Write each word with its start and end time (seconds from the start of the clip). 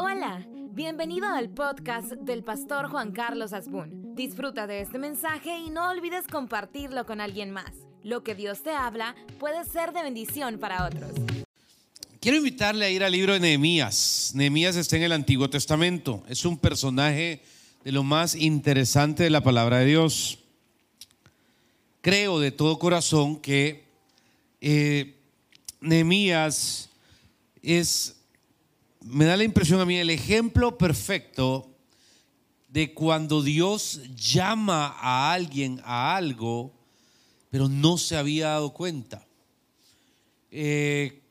Hola, 0.00 0.46
bienvenido 0.70 1.26
al 1.26 1.50
podcast 1.50 2.12
del 2.12 2.44
pastor 2.44 2.88
Juan 2.88 3.10
Carlos 3.10 3.52
Asbun. 3.52 4.14
Disfruta 4.14 4.68
de 4.68 4.80
este 4.80 4.96
mensaje 4.96 5.58
y 5.58 5.70
no 5.70 5.90
olvides 5.90 6.28
compartirlo 6.28 7.04
con 7.04 7.20
alguien 7.20 7.50
más. 7.50 7.72
Lo 8.04 8.22
que 8.22 8.36
Dios 8.36 8.62
te 8.62 8.70
habla 8.70 9.16
puede 9.40 9.64
ser 9.64 9.92
de 9.92 10.04
bendición 10.04 10.60
para 10.60 10.86
otros. 10.86 11.10
Quiero 12.20 12.38
invitarle 12.38 12.84
a 12.84 12.90
ir 12.90 13.02
al 13.02 13.10
libro 13.10 13.32
de 13.32 13.40
Nehemías. 13.40 14.30
Nehemías 14.36 14.76
está 14.76 14.96
en 14.96 15.02
el 15.02 15.10
Antiguo 15.10 15.50
Testamento. 15.50 16.22
Es 16.28 16.44
un 16.44 16.58
personaje 16.58 17.42
de 17.82 17.90
lo 17.90 18.04
más 18.04 18.36
interesante 18.36 19.24
de 19.24 19.30
la 19.30 19.42
palabra 19.42 19.78
de 19.78 19.86
Dios. 19.86 20.38
Creo 22.02 22.38
de 22.38 22.52
todo 22.52 22.78
corazón 22.78 23.40
que 23.40 23.82
eh, 24.60 25.16
Nehemías 25.80 26.88
es 27.62 28.17
me 29.04 29.24
da 29.24 29.36
la 29.36 29.44
impresión 29.44 29.80
a 29.80 29.86
mí 29.86 29.96
el 29.96 30.10
ejemplo 30.10 30.76
perfecto 30.76 31.74
de 32.68 32.92
cuando 32.92 33.42
Dios 33.42 34.02
llama 34.14 34.94
a 34.98 35.32
alguien 35.32 35.80
a 35.84 36.16
algo, 36.16 36.72
pero 37.50 37.68
no 37.68 37.96
se 37.96 38.16
había 38.16 38.48
dado 38.48 38.72
cuenta. 38.72 39.26
Eh, 40.50 41.22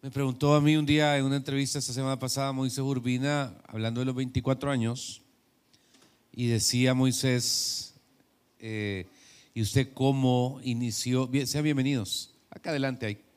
me 0.00 0.10
preguntó 0.10 0.54
a 0.54 0.60
mí 0.60 0.76
un 0.76 0.86
día 0.86 1.16
en 1.16 1.24
una 1.24 1.36
entrevista 1.36 1.78
esta 1.78 1.92
semana 1.92 2.18
pasada 2.18 2.52
Moisés 2.52 2.80
Urbina, 2.80 3.54
hablando 3.66 4.00
de 4.00 4.06
los 4.06 4.14
24 4.14 4.70
años, 4.70 5.22
y 6.32 6.46
decía 6.46 6.94
Moisés, 6.94 7.94
eh, 8.58 9.06
¿y 9.54 9.62
usted 9.62 9.92
cómo 9.92 10.60
inició? 10.64 11.30
sean 11.44 11.64
bienvenidos, 11.64 12.34
acá 12.50 12.70
adelante 12.70 13.06
ahí. 13.06 13.31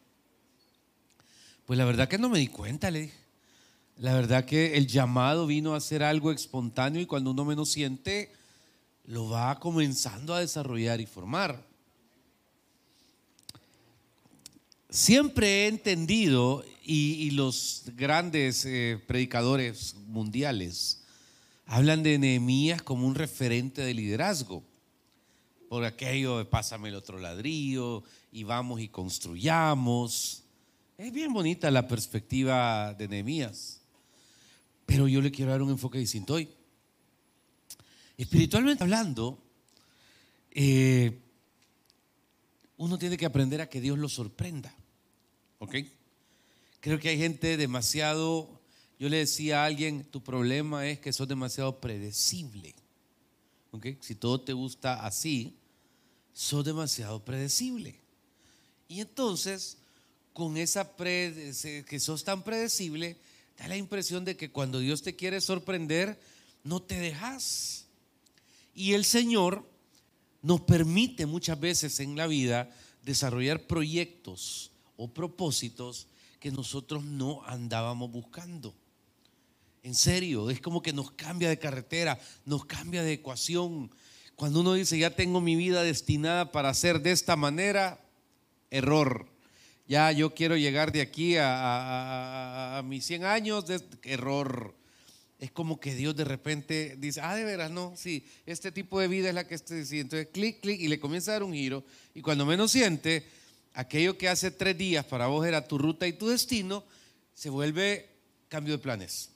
Pues 1.65 1.77
la 1.77 1.85
verdad 1.85 2.07
que 2.07 2.17
no 2.17 2.29
me 2.29 2.39
di 2.39 2.47
cuenta, 2.47 2.91
le 2.91 3.01
dije. 3.01 3.25
La 3.97 4.13
verdad 4.13 4.45
que 4.45 4.75
el 4.77 4.87
llamado 4.87 5.47
vino 5.47 5.73
a 5.73 5.79
ser 5.79 6.03
algo 6.03 6.31
espontáneo 6.31 7.01
y 7.01 7.05
cuando 7.05 7.31
uno 7.31 7.45
menos 7.45 7.69
siente, 7.69 8.31
lo 9.05 9.29
va 9.29 9.59
comenzando 9.59 10.33
a 10.33 10.41
desarrollar 10.41 10.99
y 10.99 11.05
formar. 11.05 11.63
Siempre 14.89 15.63
he 15.63 15.67
entendido, 15.67 16.63
y, 16.87 17.31
los 17.31 17.83
grandes 17.95 18.63
eh, 18.65 19.01
predicadores 19.07 19.95
mundiales 20.07 21.01
hablan 21.65 22.03
de 22.03 22.19
Nehemías 22.19 22.81
como 22.81 23.07
un 23.07 23.15
referente 23.15 23.81
de 23.81 23.93
liderazgo. 23.93 24.63
Por 25.67 25.83
aquello 25.83 26.47
pásame 26.49 26.89
el 26.89 26.95
otro 26.95 27.17
ladrillo 27.17 28.03
y 28.31 28.43
vamos 28.43 28.81
y 28.81 28.87
construyamos. 28.87 30.44
Es 30.97 31.11
bien 31.11 31.33
bonita 31.33 31.69
la 31.71 31.89
perspectiva 31.89 32.93
de 32.93 33.09
Nehemías, 33.09 33.81
pero 34.85 35.09
yo 35.09 35.21
le 35.21 35.29
quiero 35.29 35.51
dar 35.51 35.61
un 35.61 35.71
enfoque 35.71 35.97
distinto 35.97 36.35
hoy. 36.35 36.47
Espiritualmente 38.15 38.81
hablando, 38.81 39.37
eh, 40.51 41.19
uno 42.77 42.97
tiene 42.97 43.17
que 43.17 43.25
aprender 43.25 43.59
a 43.59 43.67
que 43.67 43.81
Dios 43.81 43.99
lo 43.99 44.07
sorprenda. 44.07 44.73
¿Ok? 45.59 45.75
Creo 46.79 46.97
que 46.97 47.09
hay 47.09 47.17
gente 47.17 47.57
demasiado, 47.57 48.61
yo 48.97 49.09
le 49.09 49.17
decía 49.17 49.63
a 49.63 49.65
alguien, 49.65 50.05
tu 50.05 50.23
problema 50.23 50.87
es 50.87 50.99
que 50.99 51.11
sos 51.11 51.27
demasiado 51.27 51.81
predecible. 51.81 52.73
¿Ok? 53.71 53.87
Si 53.99 54.15
todo 54.15 54.39
te 54.39 54.53
gusta 54.53 55.05
así, 55.05 55.57
sos 56.31 56.63
demasiado 56.63 57.25
predecible. 57.25 57.99
Y 58.87 59.01
entonces 59.01 59.77
con 60.35 60.57
esa 60.57 60.93
que 60.97 61.97
sos 62.01 62.25
tan 62.25 62.43
predecible, 62.43 63.15
da 63.57 63.69
la 63.69 63.77
impresión 63.77 64.25
de 64.25 64.35
que 64.35 64.51
cuando 64.51 64.79
Dios 64.79 65.01
te 65.01 65.15
quiere 65.15 65.39
sorprender, 65.39 66.19
no 66.65 66.81
te 66.81 66.99
dejas. 66.99 67.85
Y 68.73 68.91
el 68.95 69.05
Señor 69.05 69.65
nos 70.41 70.59
permite 70.59 71.25
muchas 71.25 71.57
veces 71.57 72.01
en 72.01 72.17
la 72.17 72.27
vida 72.27 72.69
desarrollar 73.01 73.65
proyectos 73.65 74.71
o 74.97 75.07
propósitos 75.07 76.07
que 76.41 76.51
nosotros 76.51 77.05
no 77.05 77.41
andábamos 77.45 78.11
buscando. 78.11 78.75
En 79.83 79.95
serio, 79.95 80.49
es 80.49 80.59
como 80.59 80.81
que 80.81 80.91
nos 80.91 81.11
cambia 81.11 81.47
de 81.47 81.59
carretera, 81.59 82.19
nos 82.43 82.65
cambia 82.65 83.03
de 83.03 83.13
ecuación. 83.13 83.89
Cuando 84.35 84.59
uno 84.59 84.73
dice, 84.73 84.99
ya 84.99 85.15
tengo 85.15 85.39
mi 85.39 85.55
vida 85.55 85.81
destinada 85.81 86.51
para 86.51 86.73
ser 86.73 87.01
de 87.01 87.11
esta 87.13 87.37
manera, 87.37 88.05
error 88.69 89.33
ya 89.87 90.11
yo 90.11 90.33
quiero 90.33 90.57
llegar 90.57 90.91
de 90.91 91.01
aquí 91.01 91.35
a, 91.39 92.81
mis 92.85 93.05
100 93.05 93.25
años, 93.25 93.65
de, 93.67 93.81
error. 94.03 94.75
Es 95.37 95.51
como 95.51 95.79
que 95.79 95.93
Dios 95.93 96.15
de 96.15 96.23
repente 96.23 96.95
dice, 96.97 97.21
ah, 97.21 97.35
de 97.35 97.43
veras, 97.43 97.69
no, 97.69 97.93
sí, 97.95 98.25
este 98.45 98.71
tipo 98.71 98.99
de 98.99 99.07
vida 99.07 99.29
es 99.29 99.35
la 99.35 99.47
que 99.47 99.55
estoy 99.55 99.79
diciendo. 99.79 100.17
Entonces, 100.17 100.33
clic, 100.33 100.61
clic, 100.61 100.79
y 100.79 100.87
le 100.87 100.99
comienza 100.99 101.31
a 101.31 101.33
dar 101.33 101.43
un 101.43 101.53
giro. 101.53 101.83
Y 102.13 102.21
cuando 102.21 102.45
menos 102.45 102.71
siente, 102.71 103.27
aquello 103.73 104.17
que 104.17 104.29
hace 104.29 104.49
tres 104.51 104.77
días 104.77 105.05
para 105.05 105.27
vos 105.27 105.45
era 105.45 105.67
tu 105.67 105.77
ruta 105.77 106.07
y 106.07 106.13
tu 106.13 106.29
destino, 106.29 106.83
se 107.33 107.49
vuelve 107.49 108.09
cambio 108.47 108.73
de 108.73 108.79
planes. 108.79 109.29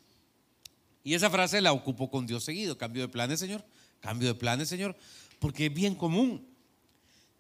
Y 1.04 1.14
esa 1.14 1.30
frase 1.30 1.62
la 1.62 1.74
ocupo 1.74 2.10
con 2.10 2.26
Dios 2.26 2.44
seguido, 2.44 2.78
cambio 2.78 3.04
de 3.04 3.10
planes, 3.10 3.40
Señor, 3.40 3.64
cambio 4.00 4.30
de 4.30 4.36
planes, 4.36 4.70
Señor, 4.70 4.96
porque 5.40 5.68
es 5.68 5.74
bien 5.74 5.96
común. 5.96 6.48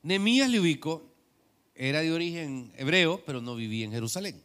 Nemías 0.04 0.50
le 0.50 0.60
ubico 0.60 1.10
era 1.80 2.02
de 2.02 2.12
origen 2.12 2.74
hebreo, 2.76 3.24
pero 3.26 3.42
no 3.42 3.56
vivía 3.56 3.86
en 3.86 3.92
Jerusalén. 3.92 4.44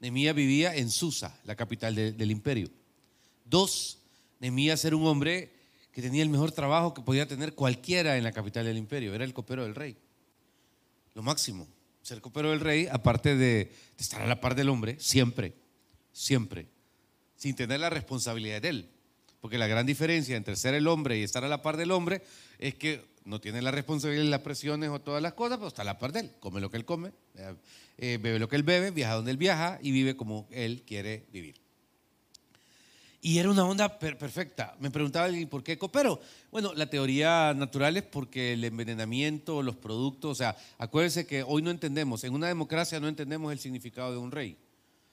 Nemías 0.00 0.34
vivía 0.34 0.74
en 0.74 0.90
Susa, 0.90 1.38
la 1.44 1.54
capital 1.54 1.94
del 1.94 2.30
imperio. 2.30 2.70
Dos, 3.44 3.98
Nemías 4.40 4.82
era 4.86 4.96
un 4.96 5.06
hombre 5.06 5.52
que 5.92 6.00
tenía 6.00 6.22
el 6.22 6.30
mejor 6.30 6.50
trabajo 6.50 6.94
que 6.94 7.02
podía 7.02 7.28
tener 7.28 7.54
cualquiera 7.54 8.16
en 8.16 8.24
la 8.24 8.32
capital 8.32 8.64
del 8.64 8.78
imperio. 8.78 9.14
Era 9.14 9.24
el 9.24 9.34
copero 9.34 9.64
del 9.64 9.74
rey. 9.74 9.98
Lo 11.12 11.22
máximo. 11.22 11.68
Ser 12.00 12.22
copero 12.22 12.48
del 12.48 12.60
rey, 12.60 12.88
aparte 12.90 13.36
de, 13.36 13.70
estar 13.98 14.22
a 14.22 14.26
la 14.26 14.40
par 14.40 14.54
del 14.54 14.70
hombre, 14.70 14.96
siempre, 14.98 15.54
siempre, 16.12 16.66
sin 17.36 17.54
tener 17.54 17.80
la 17.80 17.90
responsabilidad 17.90 18.62
de 18.62 18.68
él. 18.70 18.90
Porque 19.40 19.58
la 19.58 19.66
gran 19.66 19.86
diferencia 19.86 20.36
entre 20.36 20.56
ser 20.56 20.74
el 20.74 20.86
hombre 20.86 21.18
y 21.18 21.22
estar 21.22 21.44
a 21.44 21.48
la 21.48 21.62
par 21.62 21.76
del 21.76 21.90
hombre 21.92 22.22
es 22.58 22.74
que 22.74 23.04
no 23.24 23.40
tiene 23.40 23.62
la 23.62 23.70
responsabilidad 23.70 24.24
de 24.24 24.30
las 24.30 24.40
presiones 24.40 24.90
o 24.90 25.00
todas 25.00 25.22
las 25.22 25.34
cosas, 25.34 25.58
pero 25.58 25.68
está 25.68 25.82
a 25.82 25.84
la 25.84 25.98
par 25.98 26.12
de 26.12 26.20
él. 26.20 26.30
Come 26.40 26.60
lo 26.60 26.70
que 26.70 26.78
él 26.78 26.84
come, 26.84 27.12
eh, 27.98 28.18
bebe 28.20 28.38
lo 28.38 28.48
que 28.48 28.56
él 28.56 28.62
bebe, 28.62 28.90
viaja 28.90 29.14
donde 29.14 29.30
él 29.30 29.36
viaja 29.36 29.78
y 29.82 29.92
vive 29.92 30.16
como 30.16 30.48
él 30.50 30.82
quiere 30.86 31.26
vivir. 31.32 31.60
Y 33.20 33.38
era 33.38 33.50
una 33.50 33.64
onda 33.64 33.98
perfecta. 33.98 34.76
Me 34.78 34.90
preguntaba 34.90 35.26
alguien, 35.26 35.48
¿por 35.48 35.64
qué 35.64 35.76
copero? 35.76 36.20
Bueno, 36.52 36.72
la 36.74 36.88
teoría 36.88 37.52
natural 37.52 37.96
es 37.96 38.04
porque 38.04 38.52
el 38.52 38.64
envenenamiento, 38.64 39.62
los 39.62 39.76
productos, 39.76 40.30
o 40.30 40.34
sea, 40.34 40.56
acuérdense 40.78 41.26
que 41.26 41.42
hoy 41.42 41.60
no 41.60 41.70
entendemos, 41.70 42.22
en 42.22 42.32
una 42.32 42.46
democracia 42.46 43.00
no 43.00 43.08
entendemos 43.08 43.52
el 43.52 43.58
significado 43.58 44.12
de 44.12 44.18
un 44.18 44.30
rey. 44.30 44.56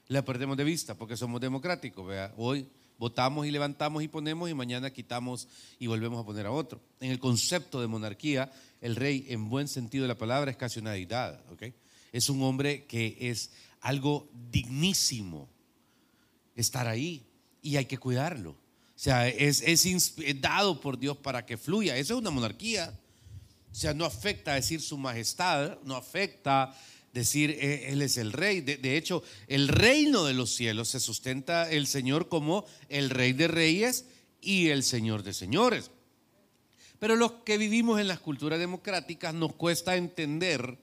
La 0.07 0.23
perdemos 0.23 0.55
de 0.55 0.63
vista 0.63 0.93
porque 0.95 1.17
somos 1.17 1.41
democráticos. 1.41 2.07
¿vea? 2.07 2.31
Hoy 2.37 2.67
votamos 2.97 3.45
y 3.45 3.51
levantamos 3.51 4.03
y 4.03 4.07
ponemos 4.07 4.49
y 4.49 4.53
mañana 4.53 4.91
quitamos 4.91 5.47
y 5.79 5.87
volvemos 5.87 6.21
a 6.21 6.25
poner 6.25 6.45
a 6.45 6.51
otro. 6.51 6.81
En 6.99 7.11
el 7.11 7.19
concepto 7.19 7.81
de 7.81 7.87
monarquía, 7.87 8.51
el 8.81 8.95
rey, 8.95 9.25
en 9.29 9.49
buen 9.49 9.67
sentido 9.67 10.03
de 10.03 10.09
la 10.09 10.17
palabra, 10.17 10.51
es 10.51 10.57
casi 10.57 10.79
una 10.79 10.91
deidad. 10.91 11.41
Es 12.11 12.29
un 12.29 12.41
hombre 12.43 12.85
que 12.85 13.17
es 13.19 13.51
algo 13.81 14.29
dignísimo 14.51 15.49
estar 16.55 16.87
ahí 16.87 17.25
y 17.61 17.77
hay 17.77 17.85
que 17.85 17.97
cuidarlo. 17.97 18.51
O 18.51 18.97
sea, 18.97 19.27
es, 19.27 19.61
es, 19.61 19.85
dado 20.39 20.79
por 20.79 20.97
Dios 20.97 21.17
para 21.17 21.45
que 21.45 21.57
fluya. 21.57 21.97
Eso 21.97 22.13
es 22.13 22.19
una 22.21 22.29
monarquía. 22.29 22.97
O 23.71 23.75
sea, 23.75 23.93
no 23.93 24.05
afecta 24.05 24.53
decir 24.53 24.81
su 24.81 24.97
majestad, 24.97 25.77
no 25.83 25.95
afecta 25.95 26.73
decir, 27.15 27.51
eh, 27.51 27.91
Él 27.91 28.01
es 28.01 28.17
el 28.17 28.33
rey. 28.33 28.59
De, 28.61 28.97
hecho, 28.97 29.23
el 29.47 29.69
reino 29.69 30.25
de 30.25 30.33
los 30.33 30.53
cielos 30.53 30.89
se 30.89 30.99
sustenta 30.99 31.71
el 31.71 31.87
Señor 31.87 32.27
como 32.27 32.65
el 32.89 33.09
rey 33.09 33.31
de 33.31 33.47
reyes 33.47 34.05
y 34.41 34.67
el 34.67 34.83
Señor 34.83 35.23
de 35.23 35.33
señores. 35.33 35.91
Pero 36.99 37.15
los 37.15 37.31
que 37.45 37.57
vivimos 37.57 38.01
en 38.01 38.09
las 38.09 38.19
culturas 38.19 38.59
democráticas 38.59 39.33
nos 39.33 39.53
cuesta 39.53 39.95
entender 39.95 40.77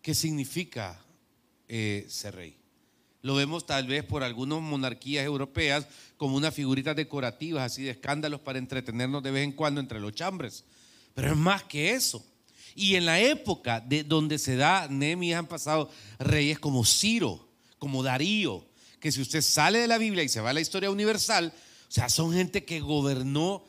qué 0.00 0.14
significa 0.14 1.04
eh, 1.68 2.06
ser 2.08 2.34
rey. 2.34 2.56
Lo 3.20 3.34
vemos 3.34 3.66
tal 3.66 3.86
vez 3.86 4.04
por 4.04 4.22
algunas 4.22 4.62
monarquías 4.62 5.26
europeas 5.26 5.86
como 6.16 6.36
unas 6.36 6.54
figuritas 6.54 6.96
decorativas, 6.96 7.64
así 7.72 7.82
de 7.82 7.90
escándalos 7.90 8.40
para 8.40 8.58
entretenernos 8.58 9.22
de 9.22 9.32
vez 9.32 9.44
en 9.44 9.52
cuando 9.52 9.80
entre 9.80 10.00
los 10.00 10.14
chambres. 10.14 10.64
Pero 11.14 11.32
es 11.32 11.36
más 11.36 11.64
que 11.64 11.90
eso. 11.90 12.24
Y 12.74 12.94
en 12.94 13.06
la 13.06 13.20
época 13.20 13.80
de 13.80 14.04
donde 14.04 14.38
se 14.38 14.56
da 14.56 14.88
Nehemías 14.88 15.38
han 15.38 15.46
pasado 15.46 15.90
reyes 16.18 16.58
como 16.58 16.84
Ciro, 16.84 17.48
como 17.78 18.02
Darío, 18.02 18.64
que 19.00 19.12
si 19.12 19.20
usted 19.20 19.42
sale 19.42 19.78
de 19.78 19.86
la 19.86 19.98
Biblia 19.98 20.22
y 20.22 20.28
se 20.28 20.40
va 20.40 20.50
a 20.50 20.52
la 20.52 20.60
historia 20.60 20.90
universal, 20.90 21.52
o 21.88 21.90
sea, 21.90 22.08
son 22.08 22.32
gente 22.32 22.64
que 22.64 22.80
gobernó 22.80 23.64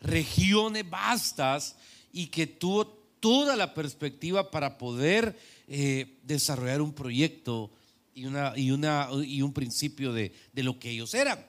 regiones 0.00 0.88
vastas 0.88 1.76
y 2.12 2.28
que 2.28 2.46
tuvo 2.46 2.86
toda 3.20 3.56
la 3.56 3.74
perspectiva 3.74 4.50
para 4.50 4.78
poder 4.78 5.38
eh, 5.68 6.18
desarrollar 6.22 6.80
un 6.80 6.92
proyecto 6.92 7.70
y, 8.14 8.26
una, 8.26 8.52
y, 8.56 8.70
una, 8.70 9.08
y 9.24 9.42
un 9.42 9.52
principio 9.52 10.12
de, 10.12 10.32
de 10.52 10.62
lo 10.62 10.78
que 10.78 10.90
ellos 10.90 11.12
eran. 11.14 11.44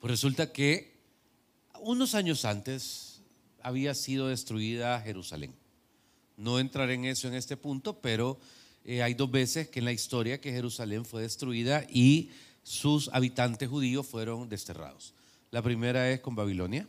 Pues 0.00 0.10
resulta 0.10 0.52
que 0.52 0.94
unos 1.80 2.14
años 2.14 2.44
antes 2.44 3.05
había 3.66 3.96
sido 3.96 4.28
destruida 4.28 5.00
Jerusalén. 5.00 5.52
No 6.36 6.60
entraré 6.60 6.94
en 6.94 7.04
eso 7.04 7.26
en 7.26 7.34
este 7.34 7.56
punto, 7.56 8.00
pero 8.00 8.38
eh, 8.84 9.02
hay 9.02 9.14
dos 9.14 9.28
veces 9.28 9.66
que 9.66 9.80
en 9.80 9.86
la 9.86 9.92
historia 9.92 10.40
que 10.40 10.52
Jerusalén 10.52 11.04
fue 11.04 11.22
destruida 11.22 11.84
y 11.90 12.30
sus 12.62 13.10
habitantes 13.12 13.68
judíos 13.68 14.06
fueron 14.06 14.48
desterrados. 14.48 15.14
La 15.50 15.62
primera 15.62 16.08
es 16.12 16.20
con 16.20 16.36
Babilonia, 16.36 16.86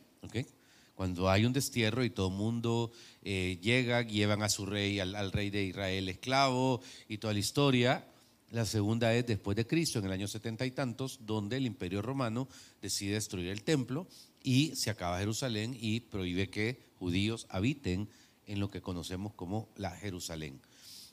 cuando 0.93 1.31
hay 1.31 1.45
un 1.45 1.53
destierro 1.53 2.03
y 2.03 2.11
todo 2.11 2.27
el 2.27 2.35
mundo 2.35 2.91
eh, 3.23 3.57
llega, 3.59 4.03
llevan 4.03 4.43
a 4.43 4.49
su 4.49 4.67
rey, 4.67 4.99
al, 4.99 5.31
rey 5.31 5.49
de 5.49 5.63
Israel 5.63 6.07
esclavo 6.09 6.79
y 7.09 7.17
toda 7.17 7.33
la 7.33 7.39
historia. 7.39 8.05
La 8.51 8.65
segunda 8.65 9.15
es 9.15 9.25
después 9.25 9.57
de 9.57 9.65
Cristo, 9.65 9.97
en 9.97 10.05
el 10.05 10.11
año 10.11 10.27
setenta 10.27 10.63
y 10.63 10.71
tantos, 10.71 11.21
donde 11.25 11.57
el 11.57 11.65
imperio 11.65 12.03
romano 12.03 12.47
decide 12.83 13.13
destruir 13.13 13.47
el 13.47 13.63
templo 13.63 14.07
y 14.47 14.77
se 14.77 14.89
acaba 14.89 15.19
Jerusalén 15.19 15.77
y 15.77 15.99
prohíbe 15.99 16.49
que 16.49 16.79
judíos 16.99 17.47
habiten 17.49 18.07
en 18.45 18.61
lo 18.61 18.71
que 18.71 18.81
conocemos 18.81 19.33
como 19.33 19.67
la 19.75 19.91
Jerusalén 19.91 20.61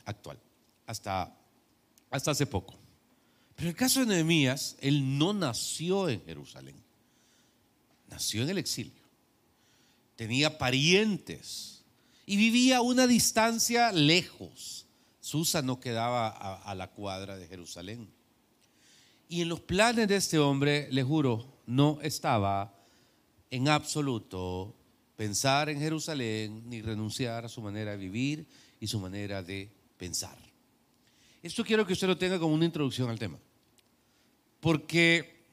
actual, 0.05 0.39
hasta, 0.87 1.37
hasta 2.13 2.31
hace 2.31 2.47
poco. 2.47 2.79
Pero 3.57 3.71
en 3.71 3.71
el 3.71 3.77
caso 3.77 3.99
de 3.99 4.07
Nehemías, 4.07 4.77
él 4.81 5.19
no 5.19 5.33
nació 5.33 6.09
en 6.09 6.25
Jerusalén, 6.25 6.77
nació 8.07 8.45
en 8.45 8.51
el 8.51 8.59
exilio, 8.59 9.03
tenía 10.15 10.57
parientes 10.57 11.83
y 12.27 12.37
vivía 12.37 12.77
a 12.77 12.83
una 12.83 13.09
distancia 13.09 13.91
lejos. 13.91 14.87
Susa 15.21 15.61
no 15.61 15.81
quedaba 15.81 16.29
a, 16.29 16.55
a 16.63 16.75
la 16.77 16.93
cuadra 16.93 17.37
de 17.37 17.49
Jerusalén. 17.49 18.09
Y 19.29 19.43
en 19.43 19.49
los 19.49 19.59
planes 19.59 20.07
de 20.07 20.15
este 20.15 20.39
hombre, 20.39 20.87
le 20.93 21.03
juro, 21.03 21.53
no 21.67 21.99
estaba 22.01 22.84
en 23.55 23.69
absoluto 23.69 24.75
pensar 25.15 25.69
en 25.69 25.79
Jerusalén 25.79 26.69
ni 26.69 26.83
renunciar 26.83 27.45
a 27.45 27.49
su 27.49 27.63
manera 27.63 27.93
de 27.93 27.97
vivir 27.99 28.47
y 28.81 28.89
su 28.89 28.99
manera 28.99 29.45
de 29.45 29.71
pensar. 29.97 30.37
Esto 31.41 31.65
quiero 31.65 31.87
que 31.87 31.93
usted 31.93 32.09
lo 32.09 32.19
tenga 32.19 32.37
como 32.41 32.53
una 32.53 32.65
introducción 32.65 33.09
al 33.09 33.19
tema. 33.19 33.39
Porque 34.59 35.45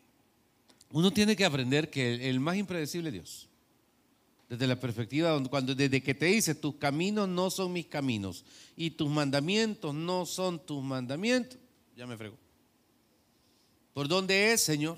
uno 0.89 1.12
tiene 1.12 1.36
que 1.36 1.45
aprender 1.45 1.92
que 1.92 2.27
el, 2.27 2.39
más 2.39 2.57
impredecible 2.57 3.09
es 3.09 3.13
Dios. 3.13 3.50
Desde 4.50 4.65
la 4.65 4.80
perspectiva, 4.80 5.39
cuando, 5.48 5.75
desde 5.75 6.01
que 6.01 6.15
te 6.15 6.25
dice, 6.25 6.56
tus 6.56 6.77
caminos 6.77 7.30
no 7.30 7.51
son 7.51 7.71
mis 7.71 7.86
caminos 7.86 8.44
y 8.75 8.89
tus 8.89 9.12
mandamientos 9.12 9.94
no 9.94 10.25
son 10.25 10.65
tus 10.65 10.83
mandamientos, 10.83 11.59
ya 11.95 12.07
me 12.07 12.18
frego. 12.18 12.36
¿Por 13.94 14.07
dónde 14.07 14.53
es, 14.53 14.62
Señor? 14.62 14.98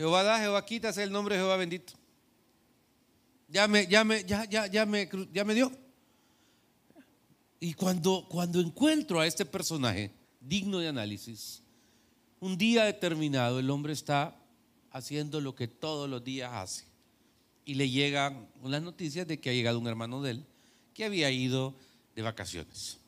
Jehová 0.00 0.22
da, 0.22 0.38
Jehová 0.38 0.64
quita, 0.64 0.88
es 0.88 0.96
el 0.96 1.12
nombre 1.12 1.34
de 1.34 1.42
Jehová 1.42 1.56
bendito 1.56 2.00
ya 3.50 3.66
me, 3.66 3.86
ya 3.86 4.04
me, 4.04 4.24
ya, 4.24 4.44
ya, 4.44 4.66
ya 4.66 4.86
me, 4.86 5.08
ya 5.32 5.44
me 5.44 5.54
dio. 5.54 5.72
Y 7.58 7.74
cuando, 7.74 8.26
cuando 8.28 8.60
encuentro 8.60 9.20
a 9.20 9.26
este 9.26 9.44
personaje 9.44 10.12
digno 10.40 10.78
de 10.78 10.88
análisis, 10.88 11.62
un 12.38 12.56
día 12.56 12.84
determinado 12.84 13.58
el 13.58 13.68
hombre 13.70 13.92
está 13.92 14.36
haciendo 14.92 15.40
lo 15.40 15.54
que 15.54 15.68
todos 15.68 16.08
los 16.08 16.24
días 16.24 16.50
hace. 16.52 16.84
Y 17.64 17.74
le 17.74 17.90
llegan 17.90 18.48
las 18.64 18.82
noticias 18.82 19.26
de 19.26 19.38
que 19.38 19.50
ha 19.50 19.52
llegado 19.52 19.78
un 19.78 19.86
hermano 19.86 20.22
de 20.22 20.30
él 20.32 20.46
que 20.94 21.04
había 21.04 21.30
ido 21.30 21.74
de 22.14 22.22
vacaciones. 22.22 22.98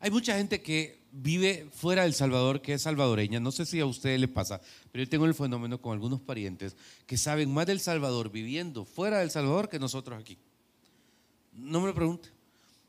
Hay 0.00 0.10
mucha 0.10 0.36
gente 0.36 0.60
que 0.62 1.01
vive 1.12 1.68
fuera 1.70 2.02
del 2.02 2.14
Salvador, 2.14 2.62
que 2.62 2.74
es 2.74 2.82
salvadoreña. 2.82 3.38
No 3.38 3.52
sé 3.52 3.66
si 3.66 3.78
a 3.80 3.86
usted 3.86 4.18
le 4.18 4.28
pasa, 4.28 4.60
pero 4.90 5.04
yo 5.04 5.10
tengo 5.10 5.26
el 5.26 5.34
fenómeno 5.34 5.80
con 5.80 5.92
algunos 5.92 6.20
parientes 6.20 6.74
que 7.06 7.18
saben 7.18 7.52
más 7.52 7.66
del 7.66 7.80
Salvador 7.80 8.32
viviendo 8.32 8.84
fuera 8.84 9.20
del 9.20 9.30
Salvador 9.30 9.68
que 9.68 9.78
nosotros 9.78 10.18
aquí. 10.18 10.38
No 11.52 11.80
me 11.80 11.88
lo 11.88 11.94
pregunte. 11.94 12.30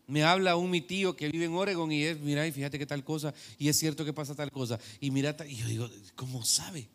Me 0.08 0.24
habla 0.24 0.56
un 0.56 0.70
mi 0.70 0.82
tío 0.82 1.16
que 1.16 1.30
vive 1.30 1.46
en 1.46 1.54
Oregon 1.54 1.92
y 1.92 2.04
es, 2.04 2.20
mira, 2.20 2.46
y 2.46 2.52
fíjate 2.52 2.78
que 2.78 2.86
tal 2.86 3.04
cosa, 3.04 3.34
y 3.58 3.70
es 3.70 3.78
cierto 3.78 4.04
que 4.04 4.14
pasa 4.14 4.36
tal 4.36 4.52
cosa. 4.52 4.80
Y 5.00 5.12
mira, 5.12 5.36
y 5.48 5.56
yo 5.56 5.68
digo, 5.68 5.90
¿cómo 6.16 6.44
sabe? 6.44 6.90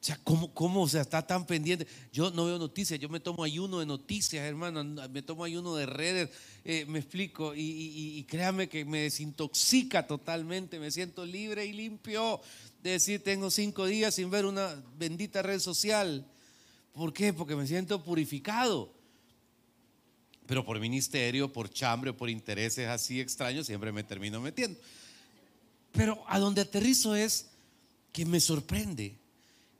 O 0.00 0.04
sea, 0.04 0.16
¿cómo, 0.22 0.54
¿cómo 0.54 0.82
o 0.82 0.88
sea, 0.88 1.00
está 1.02 1.26
tan 1.26 1.44
pendiente? 1.44 1.86
Yo 2.12 2.30
no 2.30 2.44
veo 2.44 2.56
noticias, 2.56 3.00
yo 3.00 3.08
me 3.08 3.18
tomo 3.18 3.42
ayuno 3.42 3.80
de 3.80 3.86
noticias, 3.86 4.44
hermano, 4.44 4.84
me 5.10 5.22
tomo 5.22 5.42
ayuno 5.42 5.74
de 5.74 5.86
redes, 5.86 6.30
eh, 6.64 6.84
me 6.86 7.00
explico, 7.00 7.52
y, 7.56 8.24
créame 8.28 8.68
que 8.68 8.84
me 8.84 9.00
desintoxica 9.00 10.06
totalmente, 10.06 10.78
me 10.78 10.92
siento 10.92 11.26
libre 11.26 11.66
y 11.66 11.72
limpio 11.72 12.40
de 12.80 12.90
decir, 12.90 13.24
tengo 13.24 13.50
cinco 13.50 13.86
días 13.86 14.14
sin 14.14 14.30
ver 14.30 14.46
una 14.46 14.80
bendita 14.96 15.42
red 15.42 15.58
social. 15.58 16.24
¿Por 16.92 17.12
qué? 17.12 17.32
Porque 17.32 17.56
me 17.56 17.66
siento 17.66 18.04
purificado. 18.04 18.94
Pero 20.46 20.64
por 20.64 20.78
ministerio, 20.78 21.52
por 21.52 21.68
chambre, 21.68 22.12
por 22.12 22.30
intereses 22.30 22.86
así 22.86 23.20
extraños, 23.20 23.66
siempre 23.66 23.90
me 23.90 24.04
termino 24.04 24.40
metiendo. 24.40 24.78
Pero 25.90 26.22
a 26.28 26.38
donde 26.38 26.60
aterrizo 26.60 27.16
es 27.16 27.48
que 28.12 28.24
me 28.24 28.38
sorprende 28.38 29.18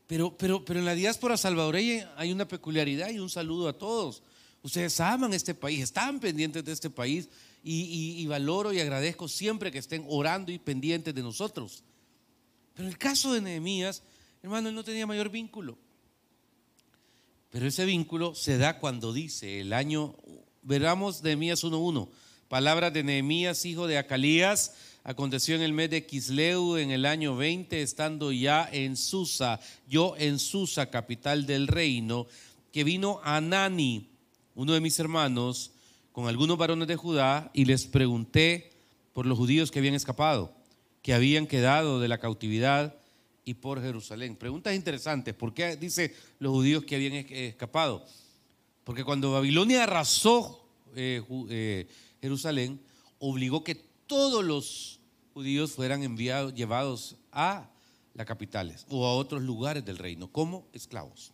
pero, 0.08 0.36
pero, 0.36 0.64
pero 0.64 0.80
en 0.80 0.86
la 0.86 0.94
diáspora 0.94 1.36
salvadoreña 1.36 2.10
hay 2.16 2.32
una 2.32 2.48
peculiaridad 2.48 3.10
y 3.10 3.18
un 3.18 3.28
saludo 3.28 3.68
a 3.68 3.74
todos. 3.74 4.22
Ustedes 4.62 4.98
aman 5.00 5.34
este 5.34 5.54
país, 5.54 5.80
están 5.80 6.18
pendientes 6.18 6.64
de 6.64 6.72
este 6.72 6.88
país 6.88 7.28
y, 7.62 8.26
valoro 8.26 8.72
y 8.72 8.80
agradezco 8.80 9.28
siempre 9.28 9.70
que 9.70 9.78
estén 9.78 10.06
orando 10.08 10.50
y 10.50 10.58
pendientes 10.58 11.14
de 11.14 11.22
nosotros. 11.22 11.84
Pero 12.72 12.86
en 12.88 12.92
el 12.92 12.98
caso 12.98 13.34
de 13.34 13.42
Nehemías, 13.42 14.02
hermano, 14.42 14.70
él 14.70 14.74
no 14.74 14.82
tenía 14.82 15.06
mayor 15.06 15.28
vínculo. 15.28 15.76
Pero 17.50 17.66
ese 17.66 17.84
vínculo 17.84 18.34
se 18.34 18.56
da 18.56 18.78
cuando 18.78 19.12
dice 19.12 19.60
el 19.60 19.74
año, 19.74 20.16
veramos 20.62 21.22
Nehemías 21.22 21.62
1.1, 21.64 22.08
palabras 22.48 22.94
de 22.94 23.02
Nehemías, 23.02 23.66
hijo 23.66 23.86
de 23.86 23.98
Acalías, 23.98 24.74
Aconteció 25.08 25.54
en 25.54 25.62
el 25.62 25.72
mes 25.72 25.88
de 25.88 26.04
Quisleu, 26.04 26.76
en 26.76 26.90
el 26.90 27.06
año 27.06 27.34
20, 27.34 27.80
estando 27.80 28.30
ya 28.30 28.68
en 28.70 28.94
Susa, 28.94 29.58
yo 29.88 30.14
en 30.18 30.38
Susa, 30.38 30.90
capital 30.90 31.46
del 31.46 31.66
reino, 31.66 32.26
que 32.72 32.84
vino 32.84 33.18
Anani, 33.24 34.06
uno 34.54 34.74
de 34.74 34.82
mis 34.82 34.98
hermanos, 34.98 35.70
con 36.12 36.28
algunos 36.28 36.58
varones 36.58 36.88
de 36.88 36.96
Judá, 36.96 37.50
y 37.54 37.64
les 37.64 37.86
pregunté 37.86 38.70
por 39.14 39.24
los 39.24 39.38
judíos 39.38 39.70
que 39.70 39.78
habían 39.78 39.94
escapado, 39.94 40.52
que 41.00 41.14
habían 41.14 41.46
quedado 41.46 42.00
de 42.00 42.08
la 42.08 42.18
cautividad 42.18 42.94
y 43.46 43.54
por 43.54 43.80
Jerusalén. 43.80 44.36
Preguntas 44.36 44.74
interesantes, 44.74 45.32
¿por 45.32 45.54
qué 45.54 45.76
dice 45.76 46.14
los 46.38 46.52
judíos 46.52 46.84
que 46.84 46.96
habían 46.96 47.14
escapado? 47.14 48.04
Porque 48.84 49.04
cuando 49.04 49.32
Babilonia 49.32 49.84
arrasó 49.84 50.68
eh, 50.94 51.22
eh, 51.48 51.86
Jerusalén, 52.20 52.78
obligó 53.20 53.64
que 53.64 53.88
todos 54.08 54.44
los 54.44 54.97
judíos 55.38 55.70
fueran 55.70 56.02
enviados, 56.02 56.52
llevados 56.52 57.14
a 57.30 57.70
las 58.14 58.26
capitales 58.26 58.84
o 58.88 59.06
a 59.06 59.14
otros 59.14 59.40
lugares 59.40 59.84
del 59.84 59.96
reino 59.96 60.26
como 60.26 60.66
esclavos. 60.72 61.30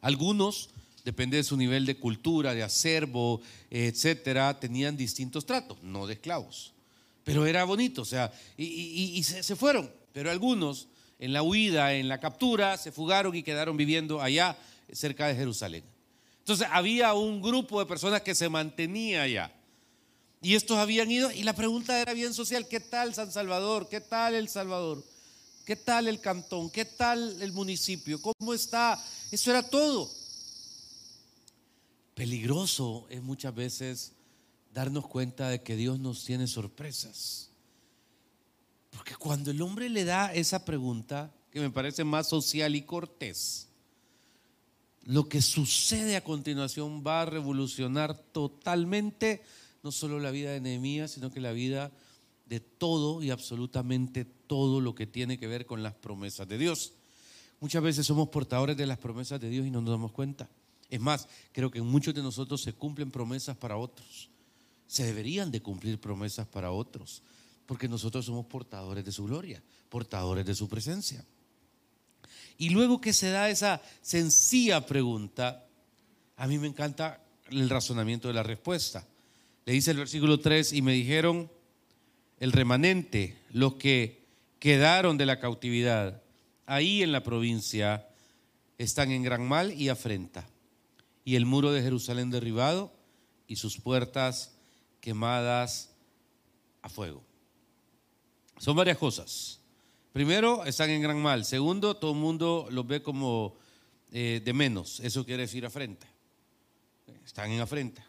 Algunos, 0.00 0.70
depende 1.04 1.36
de 1.36 1.44
su 1.44 1.56
nivel 1.56 1.86
de 1.86 1.96
cultura, 1.96 2.52
de 2.52 2.64
acervo, 2.64 3.40
etcétera, 3.70 4.58
tenían 4.58 4.96
distintos 4.96 5.46
tratos, 5.46 5.84
no 5.84 6.08
de 6.08 6.14
esclavos. 6.14 6.72
Pero 7.22 7.46
era 7.46 7.62
bonito, 7.62 8.02
o 8.02 8.04
sea, 8.04 8.32
y, 8.56 9.22
se, 9.22 9.44
se 9.44 9.54
fueron. 9.54 9.88
Pero 10.12 10.32
algunos, 10.32 10.88
en 11.20 11.32
la 11.32 11.44
huida, 11.44 11.94
en 11.94 12.08
la 12.08 12.18
captura, 12.18 12.76
se 12.76 12.90
fugaron 12.90 13.36
y 13.36 13.44
quedaron 13.44 13.76
viviendo 13.76 14.20
allá 14.20 14.58
cerca 14.92 15.28
de 15.28 15.36
Jerusalén. 15.36 15.84
Entonces 16.40 16.66
había 16.72 17.14
un 17.14 17.40
grupo 17.40 17.78
de 17.78 17.86
personas 17.86 18.22
que 18.22 18.34
se 18.34 18.48
mantenía 18.48 19.22
allá. 19.22 19.52
Y 20.44 20.56
estos 20.56 20.76
habían 20.76 21.10
ido 21.10 21.30
y 21.30 21.42
la 21.42 21.54
pregunta 21.54 21.98
era 21.98 22.12
bien 22.12 22.34
social, 22.34 22.68
¿qué 22.68 22.78
tal 22.78 23.14
San 23.14 23.32
Salvador? 23.32 23.88
¿Qué 23.88 24.02
tal 24.02 24.34
El 24.34 24.50
Salvador? 24.50 25.02
¿Qué 25.64 25.74
tal 25.74 26.06
el 26.06 26.20
cantón? 26.20 26.68
¿Qué 26.68 26.84
tal 26.84 27.40
el 27.40 27.50
municipio? 27.54 28.20
¿Cómo 28.20 28.52
está? 28.52 29.02
Eso 29.30 29.50
era 29.50 29.62
todo. 29.62 30.10
Peligroso 32.14 33.06
es 33.08 33.22
muchas 33.22 33.54
veces 33.54 34.12
darnos 34.74 35.06
cuenta 35.06 35.48
de 35.48 35.62
que 35.62 35.76
Dios 35.76 35.98
nos 35.98 36.26
tiene 36.26 36.46
sorpresas. 36.46 37.48
Porque 38.90 39.16
cuando 39.16 39.50
el 39.50 39.62
hombre 39.62 39.88
le 39.88 40.04
da 40.04 40.30
esa 40.34 40.66
pregunta, 40.66 41.32
que 41.52 41.60
me 41.60 41.70
parece 41.70 42.04
más 42.04 42.28
social 42.28 42.76
y 42.76 42.82
cortés, 42.82 43.68
lo 45.04 45.26
que 45.26 45.40
sucede 45.40 46.16
a 46.16 46.24
continuación 46.24 47.02
va 47.02 47.22
a 47.22 47.26
revolucionar 47.26 48.14
totalmente 48.14 49.42
no 49.84 49.92
solo 49.92 50.18
la 50.18 50.30
vida 50.30 50.50
de 50.50 50.60
Nehemías, 50.60 51.12
sino 51.12 51.30
que 51.30 51.40
la 51.40 51.52
vida 51.52 51.92
de 52.46 52.58
todo 52.60 53.22
y 53.22 53.30
absolutamente 53.30 54.24
todo 54.24 54.80
lo 54.80 54.94
que 54.94 55.06
tiene 55.06 55.38
que 55.38 55.46
ver 55.46 55.66
con 55.66 55.82
las 55.82 55.94
promesas 55.94 56.48
de 56.48 56.58
Dios. 56.58 56.94
Muchas 57.60 57.82
veces 57.82 58.06
somos 58.06 58.30
portadores 58.30 58.76
de 58.76 58.86
las 58.86 58.98
promesas 58.98 59.40
de 59.40 59.50
Dios 59.50 59.66
y 59.66 59.70
no 59.70 59.82
nos 59.82 59.90
damos 59.90 60.12
cuenta. 60.12 60.48
Es 60.88 61.00
más, 61.00 61.28
creo 61.52 61.70
que 61.70 61.82
muchos 61.82 62.14
de 62.14 62.22
nosotros 62.22 62.62
se 62.62 62.72
cumplen 62.72 63.10
promesas 63.10 63.56
para 63.56 63.76
otros. 63.76 64.30
Se 64.86 65.04
deberían 65.04 65.50
de 65.50 65.60
cumplir 65.60 66.00
promesas 66.00 66.46
para 66.46 66.70
otros. 66.70 67.22
Porque 67.66 67.88
nosotros 67.88 68.24
somos 68.24 68.46
portadores 68.46 69.04
de 69.04 69.12
su 69.12 69.24
gloria, 69.24 69.62
portadores 69.88 70.44
de 70.46 70.54
su 70.54 70.68
presencia. 70.68 71.24
Y 72.56 72.70
luego 72.70 73.00
que 73.00 73.12
se 73.12 73.30
da 73.30 73.50
esa 73.50 73.82
sencilla 74.02 74.84
pregunta, 74.86 75.66
a 76.36 76.46
mí 76.46 76.58
me 76.58 76.68
encanta 76.68 77.22
el 77.50 77.68
razonamiento 77.68 78.28
de 78.28 78.34
la 78.34 78.42
respuesta. 78.42 79.06
Le 79.66 79.72
dice 79.72 79.92
el 79.92 79.96
versículo 79.96 80.40
3, 80.40 80.72
y 80.74 80.82
me 80.82 80.92
dijeron, 80.92 81.50
el 82.38 82.52
remanente, 82.52 83.38
los 83.50 83.74
que 83.74 84.24
quedaron 84.58 85.16
de 85.16 85.26
la 85.26 85.40
cautividad, 85.40 86.22
ahí 86.66 87.02
en 87.02 87.12
la 87.12 87.22
provincia, 87.22 88.08
están 88.78 89.10
en 89.10 89.22
gran 89.22 89.46
mal 89.46 89.72
y 89.72 89.88
afrenta. 89.88 90.46
Y 91.24 91.36
el 91.36 91.46
muro 91.46 91.72
de 91.72 91.82
Jerusalén 91.82 92.30
derribado 92.30 92.92
y 93.46 93.56
sus 93.56 93.78
puertas 93.78 94.54
quemadas 95.00 95.94
a 96.82 96.88
fuego. 96.88 97.22
Son 98.58 98.76
varias 98.76 98.98
cosas. 98.98 99.60
Primero, 100.12 100.64
están 100.64 100.90
en 100.90 101.02
gran 101.02 101.20
mal. 101.20 101.44
Segundo, 101.44 101.96
todo 101.96 102.12
el 102.12 102.18
mundo 102.18 102.68
los 102.70 102.86
ve 102.86 103.02
como 103.02 103.56
eh, 104.12 104.40
de 104.44 104.52
menos. 104.52 105.00
Eso 105.00 105.24
quiere 105.24 105.42
decir 105.42 105.64
afrenta. 105.64 106.06
Están 107.24 107.50
en 107.50 107.60
afrenta. 107.60 108.06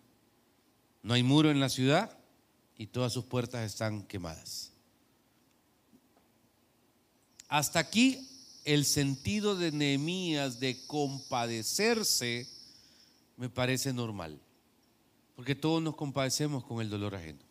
No 1.05 1.13
hay 1.13 1.21
muro 1.21 1.51
en 1.51 1.59
la 1.59 1.69
ciudad 1.69 2.17
y 2.79 2.88
todas 2.88 3.13
sus 3.13 3.25
puertas 3.25 3.63
están 3.63 4.01
quemadas. 4.07 4.71
Hasta 7.47 7.77
aquí 7.77 8.27
el 8.63 8.85
sentido 8.85 9.55
de 9.55 9.71
Nehemías 9.71 10.59
de 10.59 10.83
compadecerse 10.88 12.47
me 13.38 13.50
parece 13.50 13.93
normal, 13.93 14.39
porque 15.35 15.53
todos 15.53 15.79
nos 15.79 15.95
compadecemos 15.95 16.63
con 16.63 16.81
el 16.81 16.89
dolor 16.89 17.13
ajeno. 17.13 17.43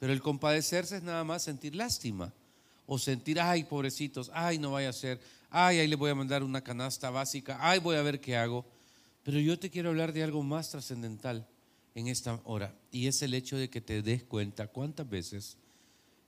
Pero 0.00 0.12
el 0.12 0.20
compadecerse 0.20 0.96
es 0.96 1.04
nada 1.04 1.22
más 1.22 1.44
sentir 1.44 1.76
lástima 1.76 2.32
o 2.84 2.98
sentir, 2.98 3.38
ay, 3.38 3.62
pobrecitos, 3.62 4.32
ay, 4.34 4.58
no 4.58 4.72
vaya 4.72 4.88
a 4.88 4.92
ser, 4.92 5.20
ay, 5.50 5.78
ahí 5.78 5.86
le 5.86 5.94
voy 5.94 6.10
a 6.10 6.16
mandar 6.16 6.42
una 6.42 6.62
canasta 6.62 7.10
básica, 7.10 7.58
ay, 7.60 7.78
voy 7.78 7.94
a 7.94 8.02
ver 8.02 8.20
qué 8.20 8.36
hago. 8.36 8.64
Pero 9.22 9.38
yo 9.38 9.56
te 9.56 9.70
quiero 9.70 9.90
hablar 9.90 10.12
de 10.12 10.24
algo 10.24 10.42
más 10.42 10.70
trascendental 10.70 11.46
en 11.94 12.08
esta 12.08 12.40
hora 12.44 12.76
y 12.90 13.06
es 13.06 13.22
el 13.22 13.34
hecho 13.34 13.56
de 13.56 13.70
que 13.70 13.80
te 13.80 14.02
des 14.02 14.22
cuenta 14.22 14.66
cuántas 14.66 15.08
veces 15.08 15.56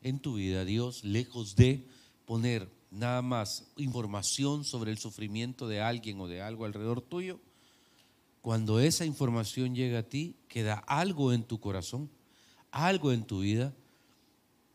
en 0.03 0.21
tu 0.21 0.35
vida 0.35 0.65
Dios, 0.65 1.05
lejos 1.05 1.57
de 1.57 1.87
poner 2.25 2.71
nada 2.91 3.23
más 3.23 3.67
información 3.77 4.65
sobre 4.65 4.91
el 4.91 4.99
sufrimiento 4.99 5.69
de 5.69 5.81
alguien 5.81 6.21
o 6.21 6.29
de 6.29 6.43
algo 6.43 6.65
alrededor 6.65 7.01
tuyo, 7.03 7.41
cuando 8.41 8.79
esa 8.79 9.05
información 9.05 9.75
llega 9.75 10.01
a 10.01 10.03
ti, 10.05 10.37
queda 10.49 10.75
algo 10.75 11.33
en 11.33 11.43
tu 11.43 11.59
corazón, 11.59 12.09
algo 12.71 13.13
en 13.13 13.25
tu 13.25 13.41
vida 13.41 13.75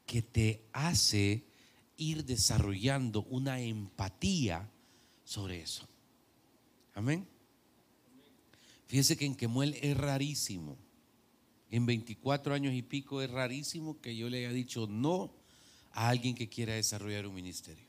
que 0.06 0.22
te 0.22 0.66
hace 0.74 1.46
ir 1.96 2.26
desarrollando 2.26 3.24
una 3.30 3.62
empatía 3.62 4.70
sobre 5.24 5.62
eso. 5.62 5.88
Amén. 6.94 7.26
Fíjense 8.92 9.16
que 9.16 9.24
en 9.26 9.36
Kemuel 9.36 9.78
es 9.82 9.96
rarísimo. 9.96 10.78
En 11.70 11.86
24 11.86 12.54
años 12.54 12.74
y 12.74 12.82
pico 12.82 13.22
es 13.22 13.32
rarísimo 13.32 14.02
que 14.02 14.18
yo 14.18 14.30
le 14.30 14.40
haya 14.40 14.52
dicho 14.52 14.86
no 14.86 15.34
a 15.94 16.10
alguien 16.10 16.36
que 16.36 16.50
quiera 16.50 16.74
desarrollar 16.74 17.26
un 17.26 17.34
ministerio. 17.34 17.86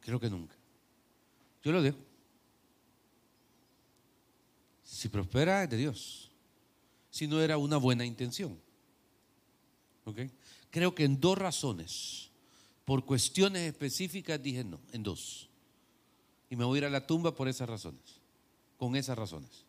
Creo 0.00 0.18
que 0.18 0.30
nunca. 0.30 0.56
Yo 1.62 1.70
lo 1.70 1.82
dejo. 1.82 1.98
Si 4.82 5.10
prospera 5.10 5.62
es 5.62 5.68
de 5.68 5.76
Dios. 5.76 6.30
Si 7.10 7.26
no 7.26 7.42
era 7.42 7.58
una 7.58 7.76
buena 7.76 8.06
intención. 8.06 8.58
Creo 10.70 10.94
que 10.94 11.04
en 11.04 11.20
dos 11.20 11.36
razones, 11.36 12.30
por 12.86 13.04
cuestiones 13.04 13.68
específicas 13.70 14.42
dije 14.42 14.64
no, 14.64 14.80
en 14.92 15.02
dos. 15.02 15.49
Y 16.50 16.56
me 16.56 16.64
voy 16.64 16.76
a 16.76 16.78
ir 16.78 16.84
a 16.84 16.90
la 16.90 17.06
tumba 17.06 17.34
por 17.34 17.48
esas 17.48 17.68
razones, 17.68 18.20
con 18.76 18.96
esas 18.96 19.16
razones. 19.16 19.64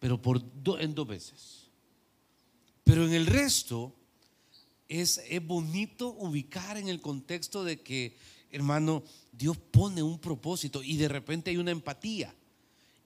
Pero 0.00 0.20
por 0.20 0.42
en 0.80 0.94
dos 0.94 1.06
veces. 1.06 1.68
Pero 2.82 3.06
en 3.06 3.14
el 3.14 3.26
resto 3.26 3.94
es, 4.88 5.22
es 5.28 5.46
bonito 5.46 6.08
ubicar 6.18 6.76
en 6.76 6.88
el 6.88 7.00
contexto 7.00 7.64
de 7.64 7.80
que, 7.80 8.16
hermano, 8.50 9.02
Dios 9.32 9.56
pone 9.56 10.02
un 10.02 10.18
propósito 10.18 10.82
y 10.82 10.96
de 10.96 11.08
repente 11.08 11.50
hay 11.50 11.58
una 11.58 11.70
empatía. 11.70 12.34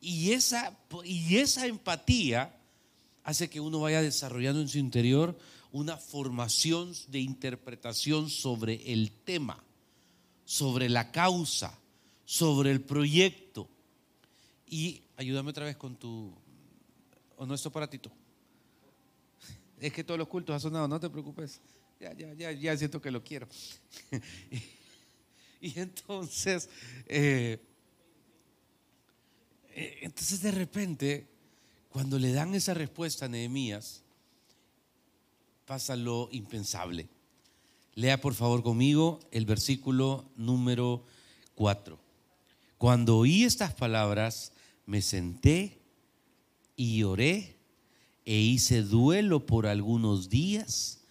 Y 0.00 0.32
esa, 0.32 0.78
y 1.04 1.36
esa 1.36 1.66
empatía 1.66 2.54
hace 3.24 3.50
que 3.50 3.60
uno 3.60 3.80
vaya 3.80 4.02
desarrollando 4.02 4.60
en 4.60 4.68
su 4.68 4.78
interior 4.78 5.38
una 5.72 5.96
formación 5.96 6.92
de 7.08 7.20
interpretación 7.20 8.30
sobre 8.30 8.92
el 8.92 9.10
tema, 9.10 9.62
sobre 10.44 10.88
la 10.88 11.12
causa, 11.12 11.78
sobre 12.28 12.70
el 12.70 12.82
proyecto. 12.82 13.66
Y 14.66 15.00
ayúdame 15.16 15.48
otra 15.48 15.64
vez 15.64 15.78
con 15.78 15.96
tu... 15.96 16.30
¿O 17.38 17.46
no 17.46 17.56
ti 17.88 17.98
tú? 17.98 18.10
Es 19.80 19.94
que 19.94 20.04
todos 20.04 20.18
los 20.18 20.28
cultos 20.28 20.52
han 20.52 20.60
sonado, 20.60 20.86
no 20.86 21.00
te 21.00 21.08
preocupes. 21.08 21.58
Ya, 21.98 22.12
ya, 22.12 22.34
ya, 22.34 22.52
ya 22.52 22.76
siento 22.76 23.00
que 23.00 23.10
lo 23.10 23.24
quiero. 23.24 23.48
y, 25.62 25.80
entonces, 25.80 26.68
eh, 27.06 27.58
eh, 29.70 29.98
entonces 30.02 30.42
de 30.42 30.50
repente, 30.50 31.26
cuando 31.88 32.18
le 32.18 32.32
dan 32.32 32.54
esa 32.54 32.74
respuesta 32.74 33.24
a 33.24 33.28
Nehemías, 33.28 34.02
pasa 35.64 35.96
lo 35.96 36.28
impensable. 36.30 37.08
Lea 37.94 38.20
por 38.20 38.34
favor 38.34 38.62
conmigo 38.62 39.18
el 39.30 39.46
versículo 39.46 40.30
número 40.36 41.06
4. 41.54 42.07
Cuando 42.78 43.18
oí 43.18 43.42
estas 43.42 43.74
palabras, 43.74 44.52
me 44.86 45.02
senté 45.02 45.82
y 46.76 47.02
oré 47.02 47.58
e 48.24 48.36
hice 48.36 48.82
duelo 48.82 49.46
por 49.46 49.66
algunos 49.66 50.28
días 50.28 51.02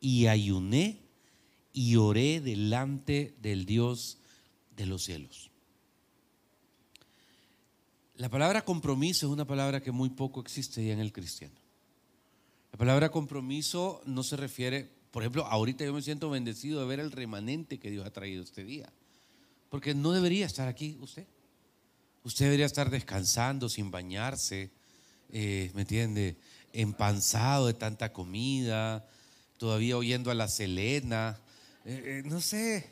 y 0.00 0.28
ayuné 0.28 1.02
y 1.72 1.96
oré 1.96 2.40
delante 2.40 3.34
del 3.42 3.66
Dios 3.66 4.18
de 4.76 4.86
los 4.86 5.04
cielos. 5.04 5.50
La 8.14 8.30
palabra 8.30 8.64
compromiso 8.64 9.26
es 9.26 9.32
una 9.32 9.46
palabra 9.46 9.82
que 9.82 9.90
muy 9.90 10.10
poco 10.10 10.40
existe 10.40 10.86
ya 10.86 10.92
en 10.92 11.00
el 11.00 11.12
cristiano. 11.12 11.54
La 12.72 12.78
palabra 12.78 13.10
compromiso 13.10 14.00
no 14.06 14.22
se 14.22 14.36
refiere, 14.36 14.90
por 15.10 15.22
ejemplo, 15.22 15.44
ahorita 15.46 15.84
yo 15.84 15.92
me 15.92 16.02
siento 16.02 16.30
bendecido 16.30 16.80
de 16.80 16.86
ver 16.86 17.00
el 17.00 17.10
remanente 17.10 17.78
que 17.78 17.90
Dios 17.90 18.06
ha 18.06 18.12
traído 18.12 18.42
este 18.42 18.64
día, 18.64 18.90
porque 19.68 19.94
no 19.94 20.12
debería 20.12 20.46
estar 20.46 20.68
aquí 20.68 20.98
usted. 21.00 21.26
Usted 22.24 22.46
debería 22.46 22.66
estar 22.66 22.90
descansando 22.90 23.68
sin 23.68 23.90
bañarse, 23.90 24.70
eh, 25.30 25.70
¿me 25.74 25.82
entiende? 25.82 26.36
empanzado 26.72 27.68
de 27.68 27.74
tanta 27.74 28.12
comida, 28.12 29.08
todavía 29.56 29.96
oyendo 29.96 30.30
a 30.30 30.34
la 30.34 30.48
Selena, 30.48 31.40
eh, 31.84 32.02
eh, 32.04 32.22
no 32.28 32.40
sé, 32.40 32.90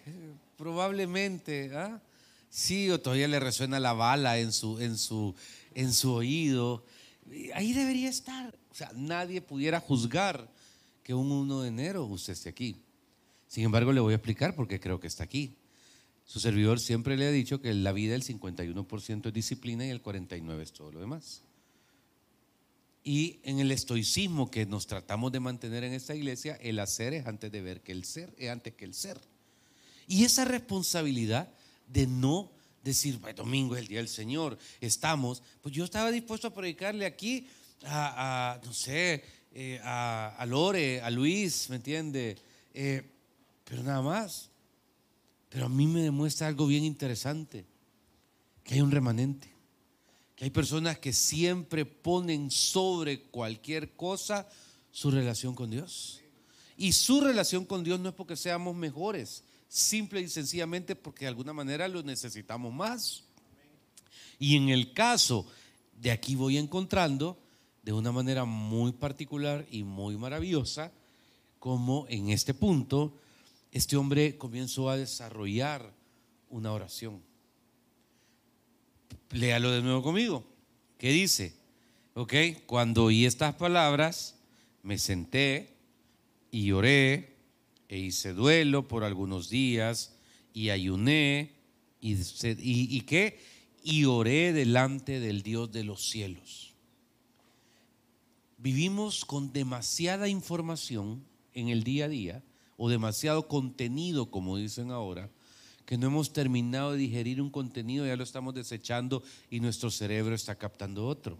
probablemente, 0.56 1.70
¿ah? 1.74 2.00
sí, 2.48 2.90
o 2.90 3.00
todavía 3.00 3.28
le 3.28 3.40
resuena 3.40 3.78
la 3.80 3.92
bala 3.92 4.38
en 4.38 4.52
su, 4.52 4.80
en 4.80 4.96
su, 4.96 5.34
en 5.74 5.92
su 5.92 6.12
oído. 6.12 6.84
Ahí 7.54 7.72
debería 7.72 8.08
estar. 8.08 8.56
O 8.70 8.74
sea, 8.74 8.90
nadie 8.94 9.40
pudiera 9.40 9.80
juzgar 9.80 10.48
que 11.02 11.12
un 11.12 11.30
1 11.30 11.62
de 11.62 11.68
enero 11.68 12.04
usted 12.06 12.32
esté 12.32 12.48
aquí. 12.48 12.76
Sin 13.46 13.64
embargo, 13.64 13.92
le 13.92 14.00
voy 14.00 14.12
a 14.14 14.16
explicar 14.16 14.54
por 14.54 14.66
qué 14.66 14.80
creo 14.80 14.98
que 14.98 15.06
está 15.06 15.24
aquí. 15.24 15.54
Su 16.24 16.40
servidor 16.40 16.80
siempre 16.80 17.16
le 17.16 17.26
ha 17.26 17.30
dicho 17.30 17.60
que 17.60 17.72
la 17.74 17.92
vida 17.92 18.14
el 18.14 18.24
51% 18.24 19.26
es 19.26 19.32
disciplina 19.32 19.86
y 19.86 19.90
el 19.90 20.02
49% 20.02 20.60
es 20.60 20.72
todo 20.72 20.90
lo 20.90 21.00
demás. 21.00 21.42
Y 23.02 23.40
en 23.42 23.60
el 23.60 23.70
estoicismo 23.70 24.50
que 24.50 24.64
nos 24.64 24.86
tratamos 24.86 25.30
de 25.30 25.40
mantener 25.40 25.84
en 25.84 25.92
esta 25.92 26.14
iglesia, 26.14 26.56
el 26.62 26.78
hacer 26.78 27.12
es 27.12 27.26
antes 27.26 27.52
de 27.52 27.60
ver 27.60 27.82
que 27.82 27.92
el 27.92 28.04
ser, 28.04 28.34
es 28.38 28.48
antes 28.48 28.72
que 28.74 28.86
el 28.86 28.94
ser. 28.94 29.20
Y 30.08 30.24
esa 30.24 30.46
responsabilidad 30.46 31.52
de 31.86 32.06
no 32.06 32.50
decir, 32.82 33.20
domingo 33.34 33.76
es 33.76 33.82
el 33.82 33.88
día 33.88 33.98
del 33.98 34.08
Señor, 34.08 34.58
estamos, 34.80 35.42
pues 35.60 35.74
yo 35.74 35.84
estaba 35.84 36.10
dispuesto 36.10 36.48
a 36.48 36.54
predicarle 36.54 37.04
aquí 37.04 37.46
a, 37.84 38.58
no 38.64 38.72
sé, 38.72 39.22
eh, 39.52 39.80
a, 39.82 40.44
Lore, 40.48 41.00
a 41.02 41.10
Luis, 41.10 41.68
¿me 41.68 41.76
entiende? 41.76 42.36
Eh, 42.72 43.02
pero 43.64 43.82
nada 43.82 44.02
más. 44.02 44.50
Pero 45.54 45.66
a 45.66 45.68
mí 45.70 45.86
me 45.86 46.02
demuestra 46.02 46.48
algo 46.48 46.66
bien 46.66 46.82
interesante, 46.82 47.64
que 48.62 48.74
hay 48.74 48.80
un 48.80 48.90
remanente 48.90 49.54
que 50.34 50.44
hay 50.44 50.50
personas 50.50 50.98
que 50.98 51.12
siempre 51.12 51.84
ponen 51.84 52.50
sobre 52.50 53.22
cualquier 53.22 53.94
cosa 53.94 54.48
su 54.90 55.10
relación 55.10 55.54
con 55.54 55.70
Dios. 55.70 56.20
Y 56.76 56.92
su 56.92 57.20
relación 57.20 57.64
con 57.64 57.84
Dios 57.84 58.00
no 58.00 58.08
es 58.08 58.14
porque 58.14 58.36
seamos 58.36 58.74
mejores, 58.74 59.44
simple 59.68 60.20
y 60.20 60.28
sencillamente 60.28 60.96
porque 60.96 61.24
de 61.24 61.28
alguna 61.28 61.52
manera 61.52 61.86
lo 61.86 62.02
necesitamos 62.02 62.72
más. 62.72 63.24
Y 64.38 64.56
en 64.56 64.70
el 64.70 64.92
caso 64.92 65.46
de 66.00 66.10
aquí 66.10 66.34
voy 66.34 66.58
encontrando 66.58 67.38
de 67.84 67.92
una 67.92 68.10
manera 68.10 68.44
muy 68.44 68.92
particular 68.92 69.64
y 69.70 69.84
muy 69.84 70.16
maravillosa 70.16 70.90
como 71.60 72.06
en 72.08 72.30
este 72.30 72.54
punto 72.54 73.16
este 73.74 73.96
hombre 73.96 74.38
comenzó 74.38 74.88
a 74.88 74.96
desarrollar 74.96 75.92
una 76.48 76.72
oración. 76.72 77.20
Léalo 79.32 79.72
de 79.72 79.82
nuevo 79.82 80.00
conmigo. 80.00 80.44
¿Qué 80.96 81.10
dice? 81.10 81.56
Ok, 82.14 82.34
cuando 82.66 83.06
oí 83.06 83.26
estas 83.26 83.56
palabras, 83.56 84.36
me 84.84 84.96
senté 84.96 85.74
y 86.52 86.70
oré 86.70 87.34
e 87.88 87.98
hice 87.98 88.32
duelo 88.32 88.86
por 88.86 89.02
algunos 89.02 89.48
días 89.50 90.14
y 90.52 90.70
ayuné 90.70 91.50
y, 92.00 92.12
y, 92.12 92.96
y 92.96 93.00
qué? 93.00 93.40
Y 93.82 94.04
oré 94.04 94.52
delante 94.52 95.18
del 95.18 95.42
Dios 95.42 95.72
de 95.72 95.82
los 95.82 96.08
cielos. 96.08 96.74
Vivimos 98.56 99.24
con 99.24 99.52
demasiada 99.52 100.28
información 100.28 101.24
en 101.54 101.70
el 101.70 101.82
día 101.82 102.04
a 102.04 102.08
día 102.08 102.42
o 102.76 102.88
demasiado 102.88 103.48
contenido, 103.48 104.30
como 104.30 104.56
dicen 104.56 104.90
ahora, 104.90 105.30
que 105.86 105.98
no 105.98 106.06
hemos 106.06 106.32
terminado 106.32 106.92
de 106.92 106.98
digerir 106.98 107.40
un 107.40 107.50
contenido, 107.50 108.06
ya 108.06 108.16
lo 108.16 108.24
estamos 108.24 108.54
desechando 108.54 109.22
y 109.50 109.60
nuestro 109.60 109.90
cerebro 109.90 110.34
está 110.34 110.54
captando 110.54 111.06
otro. 111.06 111.38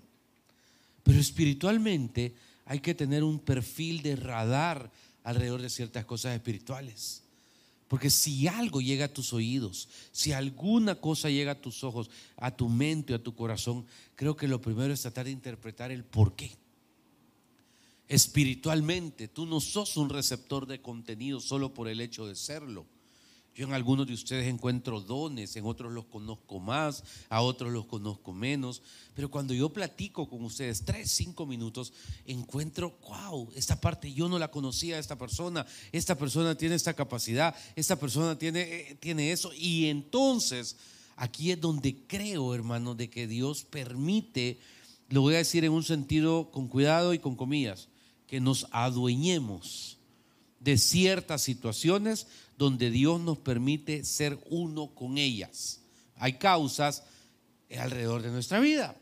Pero 1.03 1.19
espiritualmente 1.19 2.35
hay 2.67 2.81
que 2.81 2.95
tener 2.95 3.25
un 3.25 3.38
perfil 3.38 4.03
de 4.03 4.17
radar 4.17 4.91
alrededor 5.23 5.62
de 5.62 5.71
ciertas 5.71 6.05
cosas 6.05 6.35
espirituales. 6.35 7.23
Porque 7.88 8.11
si 8.11 8.49
algo 8.49 8.81
llega 8.81 9.07
a 9.07 9.12
tus 9.12 9.33
oídos, 9.33 9.88
si 10.11 10.33
alguna 10.33 10.95
cosa 10.95 11.31
llega 11.31 11.53
a 11.53 11.61
tus 11.61 11.85
ojos, 11.85 12.11
a 12.37 12.50
tu 12.50 12.69
mente, 12.69 13.14
a 13.14 13.23
tu 13.23 13.35
corazón, 13.35 13.87
creo 14.14 14.37
que 14.37 14.49
lo 14.49 14.61
primero 14.61 14.93
es 14.93 15.03
tratar 15.03 15.26
de 15.26 15.31
interpretar 15.31 15.91
el 15.91 16.05
por 16.05 16.35
qué 16.35 16.57
espiritualmente. 18.08 19.28
Tú 19.28 19.46
no 19.46 19.61
sos 19.61 19.96
un 19.96 20.11
receptor 20.11 20.66
de 20.66 20.80
contenido 20.80 21.40
solo 21.40 21.73
por 21.75 21.88
el 21.88 22.00
hecho 22.00 22.26
de 22.26 22.34
serlo. 22.34 22.87
Yo 23.54 23.66
en 23.66 23.73
algunos 23.73 24.08
de 24.08 24.14
ustedes 24.14 24.52
encuentro 24.52 25.00
dones, 25.00 25.54
en 25.54 25.64
otros 25.64 25.92
los 25.92 26.06
conozco 26.06 26.58
más, 26.58 27.04
a 27.28 27.40
otros 27.40 27.73
los 27.73 27.87
conozco 27.87 28.32
menos. 28.32 28.82
Pero 29.14 29.30
cuando 29.30 29.54
yo 29.54 29.73
platico 29.73 30.28
con 30.28 30.44
ustedes 30.44 30.84
tres, 30.84 31.12
cinco 31.12 31.46
minutos, 31.46 31.92
encuentro, 32.26 32.99
wow, 33.08 33.49
esta 33.54 33.80
parte 33.80 34.12
yo 34.12 34.28
no 34.28 34.40
la 34.40 34.50
conocía, 34.50 34.99
esta 34.99 35.16
persona, 35.16 35.64
esta 35.92 36.18
persona 36.18 36.56
tiene 36.56 36.75
esta 36.75 36.94
capacidad, 36.94 37.54
esta 37.76 37.94
persona 37.94 38.37
tiene, 38.37 38.62
eh, 38.62 38.96
tiene 38.99 39.30
eso. 39.30 39.52
Y 39.54 39.87
entonces, 39.87 40.76
aquí 41.14 41.52
es 41.52 41.61
donde 41.61 41.96
creo, 42.08 42.56
hermano, 42.56 42.96
de 42.96 43.08
que 43.08 43.28
Dios 43.28 43.62
permite, 43.62 44.58
lo 45.11 45.20
voy 45.20 45.34
a 45.37 45.38
decir 45.38 45.64
en 45.64 45.70
un 45.70 45.84
sentido 45.84 46.50
con 46.50 46.66
cuidado 46.66 47.14
y 47.14 47.20
con 47.20 47.37
comillas, 47.37 47.88
que 48.35 48.41
nos 48.41 48.67
adueñemos 48.73 49.97
de 50.59 50.76
ciertas 50.76 51.41
situaciones 51.41 52.26
donde 52.59 52.91
Dios 52.91 53.21
nos 53.21 53.38
permite 53.38 54.05
ser 54.05 54.37
uno 54.50 54.93
con 54.93 55.19
ellas. 55.19 55.83
Hay 56.17 56.33
causas 56.33 57.05
alrededor 57.79 58.23
de 58.23 58.33
nuestra 58.33 58.59
vida 58.59 58.97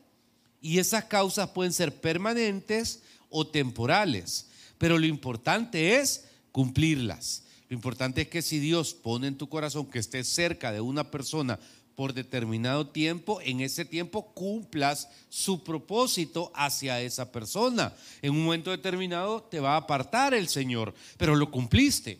y 0.60 0.80
esas 0.80 1.04
causas 1.04 1.48
pueden 1.48 1.72
ser 1.72 1.98
permanentes 1.98 3.04
o 3.30 3.46
temporales, 3.46 4.48
pero 4.76 4.98
lo 4.98 5.06
importante 5.06 5.96
es 5.96 6.26
cumplirlas. 6.50 7.44
Lo 7.70 7.74
importante 7.74 8.20
es 8.20 8.28
que 8.28 8.42
si 8.42 8.58
Dios 8.58 8.92
pone 8.92 9.28
en 9.28 9.38
tu 9.38 9.48
corazón 9.48 9.86
que 9.86 9.98
estés 9.98 10.28
cerca 10.28 10.72
de 10.72 10.82
una 10.82 11.10
persona 11.10 11.58
por 12.02 12.14
determinado 12.14 12.88
tiempo, 12.88 13.40
en 13.42 13.60
ese 13.60 13.84
tiempo 13.84 14.32
cumplas 14.34 15.08
su 15.28 15.62
propósito 15.62 16.50
hacia 16.52 17.00
esa 17.00 17.30
persona. 17.30 17.94
En 18.20 18.32
un 18.32 18.44
momento 18.44 18.72
determinado 18.72 19.40
te 19.44 19.60
va 19.60 19.74
a 19.74 19.76
apartar 19.76 20.34
el 20.34 20.48
Señor, 20.48 20.92
pero 21.16 21.36
lo 21.36 21.48
cumpliste. 21.48 22.18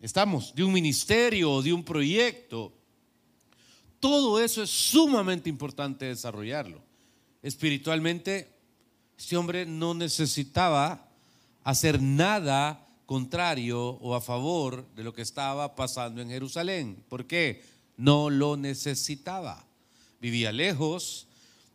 Estamos 0.00 0.54
de 0.54 0.64
un 0.64 0.72
ministerio, 0.72 1.60
de 1.60 1.74
un 1.74 1.84
proyecto. 1.84 2.72
Todo 4.00 4.42
eso 4.42 4.62
es 4.62 4.70
sumamente 4.70 5.50
importante 5.50 6.06
desarrollarlo. 6.06 6.80
Espiritualmente, 7.42 8.48
este 9.18 9.36
hombre 9.36 9.66
no 9.66 9.92
necesitaba 9.92 11.10
hacer 11.62 12.00
nada 12.00 12.88
contrario 13.04 13.82
o 14.00 14.14
a 14.14 14.22
favor 14.22 14.88
de 14.94 15.04
lo 15.04 15.12
que 15.12 15.20
estaba 15.20 15.74
pasando 15.74 16.22
en 16.22 16.30
Jerusalén. 16.30 17.04
¿Por 17.10 17.26
qué? 17.26 17.73
No 17.96 18.30
lo 18.30 18.56
necesitaba. 18.56 19.66
Vivía 20.20 20.52
lejos, 20.52 21.26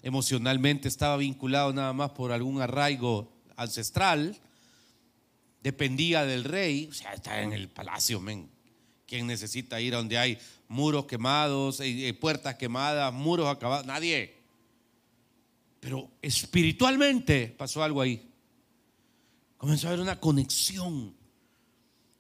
emocionalmente 0.02 0.88
estaba 0.88 1.18
vinculado 1.18 1.74
nada 1.74 1.94
más 1.94 2.12
por 2.12 2.32
algún 2.32 2.62
arraigo 2.62 3.32
ancestral, 3.56 4.38
dependía 5.62 6.26
del 6.26 6.44
rey, 6.44 6.88
o 6.90 6.94
sea, 6.94 7.14
está 7.14 7.42
en 7.42 7.54
el 7.54 7.70
palacio, 7.70 8.20
men. 8.20 8.50
¿Quién 9.06 9.28
necesita 9.28 9.82
ir 9.82 9.96
a 9.96 9.98
donde 9.98 10.18
hay 10.18 10.38
muros 10.68 11.06
quemados, 11.06 11.80
eh, 11.80 12.10
eh, 12.10 12.14
puertas 12.14 12.56
quemadas, 12.56 13.12
muros 13.12 13.48
acabados? 13.48 13.86
Nadie. 13.86 14.38
Pero 15.80 16.12
espiritualmente 16.22 17.48
pasó 17.58 17.84
algo 17.84 18.02
ahí. 18.02 18.30
Comenzó 19.58 19.88
a 19.88 19.90
haber 19.90 20.02
una 20.02 20.20
conexión. 20.20 21.16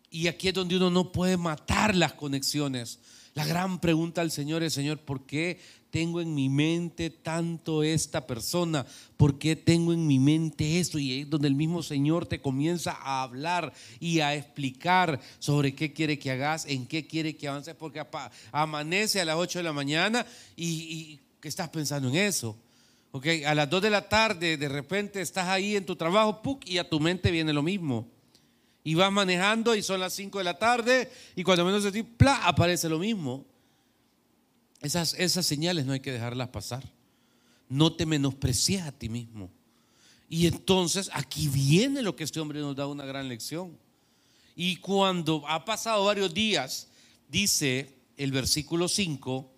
Y 0.10 0.28
aquí 0.28 0.48
es 0.48 0.54
donde 0.56 0.78
uno 0.78 0.90
no 0.90 1.12
puede 1.12 1.38
matar 1.38 1.96
las 1.96 2.14
conexiones 2.14 3.00
la 3.40 3.46
gran 3.46 3.80
pregunta 3.80 4.20
al 4.20 4.32
Señor 4.32 4.64
es, 4.64 4.74
Señor, 4.74 5.00
¿por 5.00 5.26
qué 5.26 5.62
tengo 5.92 6.20
en 6.20 6.36
mi 6.36 6.50
mente 6.50 7.10
tanto 7.10 7.84
esta 7.84 8.28
persona? 8.28 8.86
¿Por 9.16 9.40
qué 9.40 9.56
tengo 9.56 9.94
en 9.94 10.06
mi 10.06 10.20
mente 10.20 10.78
esto? 10.78 11.00
Y 11.00 11.22
es 11.22 11.30
donde 11.30 11.48
el 11.48 11.56
mismo 11.56 11.82
Señor 11.82 12.26
te 12.26 12.42
comienza 12.42 12.92
a 12.92 13.24
hablar 13.24 13.72
y 13.98 14.20
a 14.20 14.36
explicar 14.36 15.22
sobre 15.40 15.74
qué 15.74 15.94
quiere 15.94 16.20
que 16.20 16.32
hagas, 16.32 16.66
en 16.66 16.86
qué 16.86 17.08
quiere 17.08 17.38
que 17.38 17.48
avances, 17.48 17.76
porque 17.76 18.06
amanece 18.52 19.22
a 19.22 19.26
las 19.26 19.38
8 19.38 19.60
de 19.60 19.64
la 19.64 19.72
mañana 19.72 20.26
y, 20.58 21.18
¿qué 21.40 21.48
estás 21.48 21.70
pensando 21.70 22.10
en 22.10 22.16
eso? 22.16 22.58
Okay, 23.14 23.46
a 23.46 23.56
las 23.56 23.70
2 23.70 23.84
de 23.84 23.90
la 23.90 24.10
tarde 24.10 24.58
de 24.58 24.68
repente 24.68 25.22
estás 25.22 25.48
ahí 25.48 25.78
en 25.78 25.86
tu 25.86 25.96
trabajo 25.96 26.42
y 26.66 26.78
a 26.78 26.90
tu 26.90 27.00
mente 27.00 27.32
viene 27.32 27.54
lo 27.54 27.64
mismo. 27.64 28.06
Y 28.90 28.96
vas 28.96 29.12
manejando 29.12 29.76
y 29.76 29.84
son 29.84 30.00
las 30.00 30.14
5 30.14 30.40
de 30.40 30.44
la 30.44 30.58
tarde 30.58 31.12
y 31.36 31.44
cuando 31.44 31.64
menos 31.64 31.84
de 31.84 31.92
ti, 31.92 32.02
¡pla! 32.02 32.48
aparece 32.48 32.90
lo 32.90 32.98
mismo. 32.98 33.46
Esas, 34.82 35.14
esas 35.14 35.46
señales 35.46 35.86
no 35.86 35.94
hay 35.94 36.00
que 36.00 36.12
dejarlas 36.12 36.48
pasar. 36.48 36.92
No 37.68 37.94
te 37.94 38.08
menosprecies 38.08 38.82
a 38.82 38.92
ti 38.92 39.08
mismo. 39.08 39.52
Y 40.28 40.48
entonces 40.48 41.12
aquí 41.14 41.50
viene 41.50 42.02
lo 42.02 42.16
que 42.16 42.24
este 42.24 42.40
hombre 42.40 42.62
nos 42.62 42.76
da 42.76 42.88
una 42.88 43.06
gran 43.06 43.30
lección. 43.30 43.78
Y 44.56 44.78
cuando 44.78 45.48
ha 45.48 45.66
pasado 45.66 46.06
varios 46.06 46.34
días, 46.34 46.88
dice 47.28 47.94
el 48.18 48.32
versículo 48.32 48.88
5, 48.88 49.52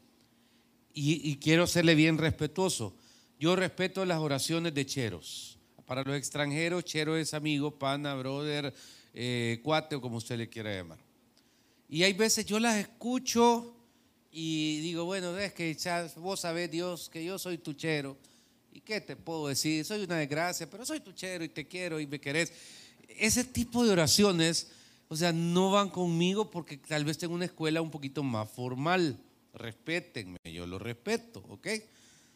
y, 0.93 1.31
y, 1.31 1.37
quiero 1.37 1.67
serle 1.67 1.95
bien 1.95 2.17
respetuoso, 2.17 2.97
yo 3.39 3.55
respeto 3.55 4.03
las 4.03 4.19
oraciones 4.19 4.73
de 4.73 4.85
cheros. 4.85 5.57
Para 5.85 6.03
los 6.03 6.17
extranjeros, 6.17 6.83
chero 6.83 7.15
es 7.15 7.33
amigo, 7.33 7.79
pana, 7.79 8.13
brother, 8.15 8.73
eh, 9.13 9.59
cuate 9.63 9.95
o 9.95 10.01
como 10.01 10.17
usted 10.17 10.37
le 10.37 10.49
quiera 10.49 10.73
llamar. 10.73 10.99
Y 11.89 12.03
hay 12.03 12.13
veces 12.13 12.45
yo 12.45 12.59
las 12.59 12.77
escucho 12.77 13.75
y 14.31 14.79
digo, 14.79 15.03
bueno, 15.03 15.37
es 15.37 15.53
que 15.53 15.77
vos 16.17 16.39
sabés, 16.39 16.71
Dios, 16.71 17.09
que 17.09 17.23
yo 17.23 17.37
soy 17.37 17.57
tuchero. 17.57 18.17
¿Y 18.71 18.79
qué 18.79 19.01
te 19.01 19.17
puedo 19.17 19.47
decir? 19.47 19.83
Soy 19.83 20.03
una 20.03 20.15
desgracia, 20.17 20.69
pero 20.69 20.85
soy 20.85 21.01
tuchero 21.01 21.43
y 21.43 21.49
te 21.49 21.67
quiero 21.67 21.99
y 21.99 22.07
me 22.07 22.21
querés. 22.21 22.53
Ese 23.09 23.43
tipo 23.43 23.83
de 23.83 23.91
oraciones, 23.91 24.71
o 25.09 25.15
sea, 25.17 25.33
no 25.33 25.71
van 25.71 25.89
conmigo 25.89 26.49
porque 26.49 26.77
tal 26.77 27.03
vez 27.03 27.17
tengo 27.17 27.33
una 27.33 27.45
escuela 27.45 27.81
un 27.81 27.91
poquito 27.91 28.23
más 28.23 28.49
formal. 28.49 29.19
Respétenme, 29.53 30.37
yo 30.45 30.65
lo 30.65 30.79
respeto, 30.79 31.43
¿ok? 31.49 31.67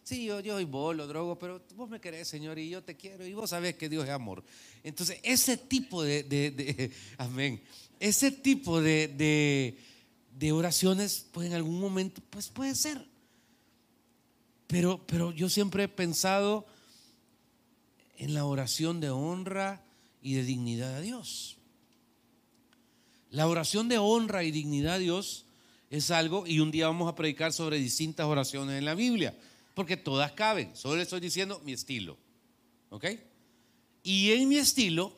Sí, 0.05 0.23
yo, 0.23 0.39
yo 0.39 0.53
soy 0.53 0.65
bolo, 0.65 1.07
drogo, 1.07 1.39
pero 1.39 1.59
vos 1.75 1.89
me 1.89 1.99
querés, 1.99 2.27
Señor, 2.27 2.59
y 2.59 2.69
yo 2.69 2.83
te 2.83 2.95
quiero, 2.95 3.25
y 3.25 3.33
vos 3.33 3.49
sabés 3.49 3.73
que 3.73 3.89
Dios 3.89 4.03
es 4.03 4.11
amor. 4.11 4.43
Entonces, 4.83 5.19
ese 5.23 5.57
tipo 5.57 6.03
de, 6.03 6.91
amén, 7.17 7.59
ese 7.99 8.29
tipo 8.29 8.81
de, 8.81 9.75
de, 10.31 10.51
oraciones, 10.51 11.25
pues 11.31 11.47
en 11.47 11.55
algún 11.55 11.79
momento, 11.79 12.21
pues 12.29 12.49
puede 12.49 12.75
ser. 12.75 13.03
Pero, 14.67 15.01
pero 15.07 15.31
yo 15.31 15.49
siempre 15.49 15.85
he 15.85 15.87
pensado 15.87 16.67
en 18.17 18.35
la 18.35 18.45
oración 18.45 18.99
de 18.99 19.09
honra 19.09 19.83
y 20.21 20.35
de 20.35 20.43
dignidad 20.43 20.93
a 20.97 21.01
Dios. 21.01 21.57
La 23.31 23.47
oración 23.47 23.89
de 23.89 23.97
honra 23.97 24.43
y 24.43 24.51
dignidad 24.51 24.93
a 24.93 24.99
Dios 24.99 25.45
es 25.89 26.11
algo, 26.11 26.45
y 26.45 26.59
un 26.59 26.69
día 26.69 26.85
vamos 26.85 27.11
a 27.11 27.15
predicar 27.15 27.53
sobre 27.53 27.79
distintas 27.79 28.27
oraciones 28.27 28.77
en 28.77 28.85
la 28.85 28.93
Biblia 28.93 29.35
porque 29.75 29.97
todas 29.97 30.31
caben. 30.31 30.75
Solo 30.75 30.95
le 30.95 31.03
estoy 31.03 31.19
diciendo 31.19 31.61
mi 31.63 31.73
estilo. 31.73 32.17
¿Ok? 32.89 33.05
Y 34.01 34.31
en 34.31 34.49
mi 34.49 34.57
estilo, 34.57 35.15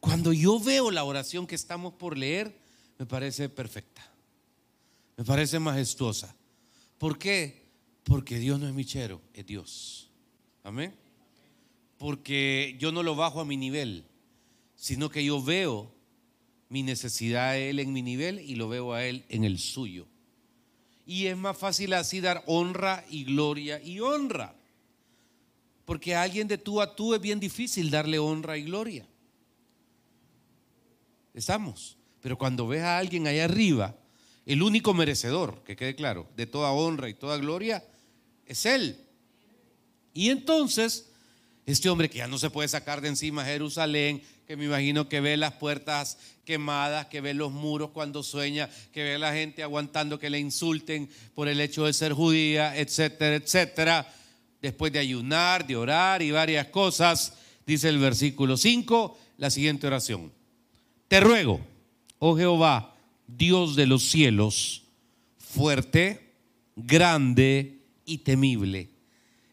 cuando 0.00 0.32
yo 0.32 0.58
veo 0.58 0.90
la 0.90 1.04
oración 1.04 1.46
que 1.46 1.54
estamos 1.54 1.92
por 1.94 2.16
leer, 2.16 2.56
me 2.98 3.04
parece 3.04 3.48
perfecta. 3.50 4.10
Me 5.16 5.24
parece 5.24 5.58
majestuosa. 5.58 6.34
¿Por 6.96 7.18
qué? 7.18 7.66
Porque 8.04 8.38
Dios 8.38 8.58
no 8.58 8.66
es 8.66 8.74
michero, 8.74 9.20
es 9.34 9.44
Dios. 9.44 10.10
Amén. 10.62 10.94
porque 11.98 12.76
yo 12.78 12.92
no 12.92 13.02
lo 13.02 13.16
bajo 13.16 13.40
a 13.40 13.44
mi 13.44 13.56
nivel, 13.56 14.04
sino 14.76 15.10
que 15.10 15.24
yo 15.24 15.42
veo 15.42 15.92
mi 16.68 16.82
necesidad 16.82 17.48
a 17.50 17.58
Él 17.58 17.80
en 17.80 17.92
mi 17.92 18.02
nivel 18.02 18.38
y 18.38 18.54
lo 18.54 18.68
veo 18.68 18.92
a 18.92 19.04
Él 19.04 19.24
en 19.28 19.44
el 19.44 19.58
suyo. 19.58 20.06
Y 21.08 21.26
es 21.26 21.38
más 21.38 21.56
fácil 21.56 21.94
así 21.94 22.20
dar 22.20 22.42
honra 22.44 23.02
y 23.08 23.24
gloria 23.24 23.80
y 23.82 23.98
honra. 23.98 24.54
Porque 25.86 26.14
a 26.14 26.20
alguien 26.20 26.46
de 26.46 26.58
tú 26.58 26.82
a 26.82 26.94
tú 26.94 27.14
es 27.14 27.20
bien 27.22 27.40
difícil 27.40 27.90
darle 27.90 28.18
honra 28.18 28.58
y 28.58 28.64
gloria. 28.64 29.08
Estamos. 31.32 31.96
Pero 32.20 32.36
cuando 32.36 32.68
ves 32.68 32.82
a 32.82 32.98
alguien 32.98 33.26
allá 33.26 33.46
arriba, 33.46 33.96
el 34.44 34.62
único 34.62 34.92
merecedor, 34.92 35.62
que 35.64 35.76
quede 35.76 35.94
claro, 35.94 36.28
de 36.36 36.44
toda 36.44 36.72
honra 36.72 37.08
y 37.08 37.14
toda 37.14 37.38
gloria, 37.38 37.82
es 38.44 38.66
Él. 38.66 39.02
Y 40.12 40.28
entonces, 40.28 41.08
este 41.64 41.88
hombre 41.88 42.10
que 42.10 42.18
ya 42.18 42.28
no 42.28 42.36
se 42.36 42.50
puede 42.50 42.68
sacar 42.68 43.00
de 43.00 43.08
encima 43.08 43.46
Jerusalén, 43.46 44.22
que 44.48 44.56
me 44.56 44.64
imagino 44.64 45.10
que 45.10 45.20
ve 45.20 45.36
las 45.36 45.52
puertas 45.52 46.16
quemadas, 46.46 47.08
que 47.08 47.20
ve 47.20 47.34
los 47.34 47.52
muros 47.52 47.90
cuando 47.90 48.22
sueña, 48.22 48.70
que 48.92 49.02
ve 49.02 49.16
a 49.16 49.18
la 49.18 49.34
gente 49.34 49.62
aguantando 49.62 50.18
que 50.18 50.30
le 50.30 50.38
insulten 50.38 51.10
por 51.34 51.48
el 51.48 51.60
hecho 51.60 51.84
de 51.84 51.92
ser 51.92 52.14
judía, 52.14 52.74
etcétera, 52.74 53.36
etcétera. 53.36 54.10
Después 54.62 54.90
de 54.90 55.00
ayunar, 55.00 55.66
de 55.66 55.76
orar 55.76 56.22
y 56.22 56.30
varias 56.30 56.68
cosas, 56.68 57.34
dice 57.66 57.90
el 57.90 57.98
versículo 57.98 58.56
5, 58.56 59.18
la 59.36 59.50
siguiente 59.50 59.86
oración. 59.86 60.32
Te 61.08 61.20
ruego, 61.20 61.60
oh 62.18 62.34
Jehová, 62.34 62.96
Dios 63.26 63.76
de 63.76 63.84
los 63.84 64.04
cielos, 64.04 64.84
fuerte, 65.36 66.32
grande 66.74 67.82
y 68.06 68.16
temible, 68.16 68.88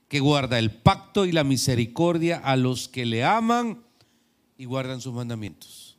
que 0.08 0.21
guarda 0.21 0.58
el 0.58 0.71
pacto 0.71 1.25
y 1.25 1.34
la 1.34 1.43
misericordia 1.43 2.38
a 2.38 2.55
los 2.55 2.88
que 2.88 3.05
le 3.05 3.25
aman 3.25 3.84
y 4.58 4.65
guardan 4.65 5.02
sus 5.02 5.13
mandamientos. 5.13 5.98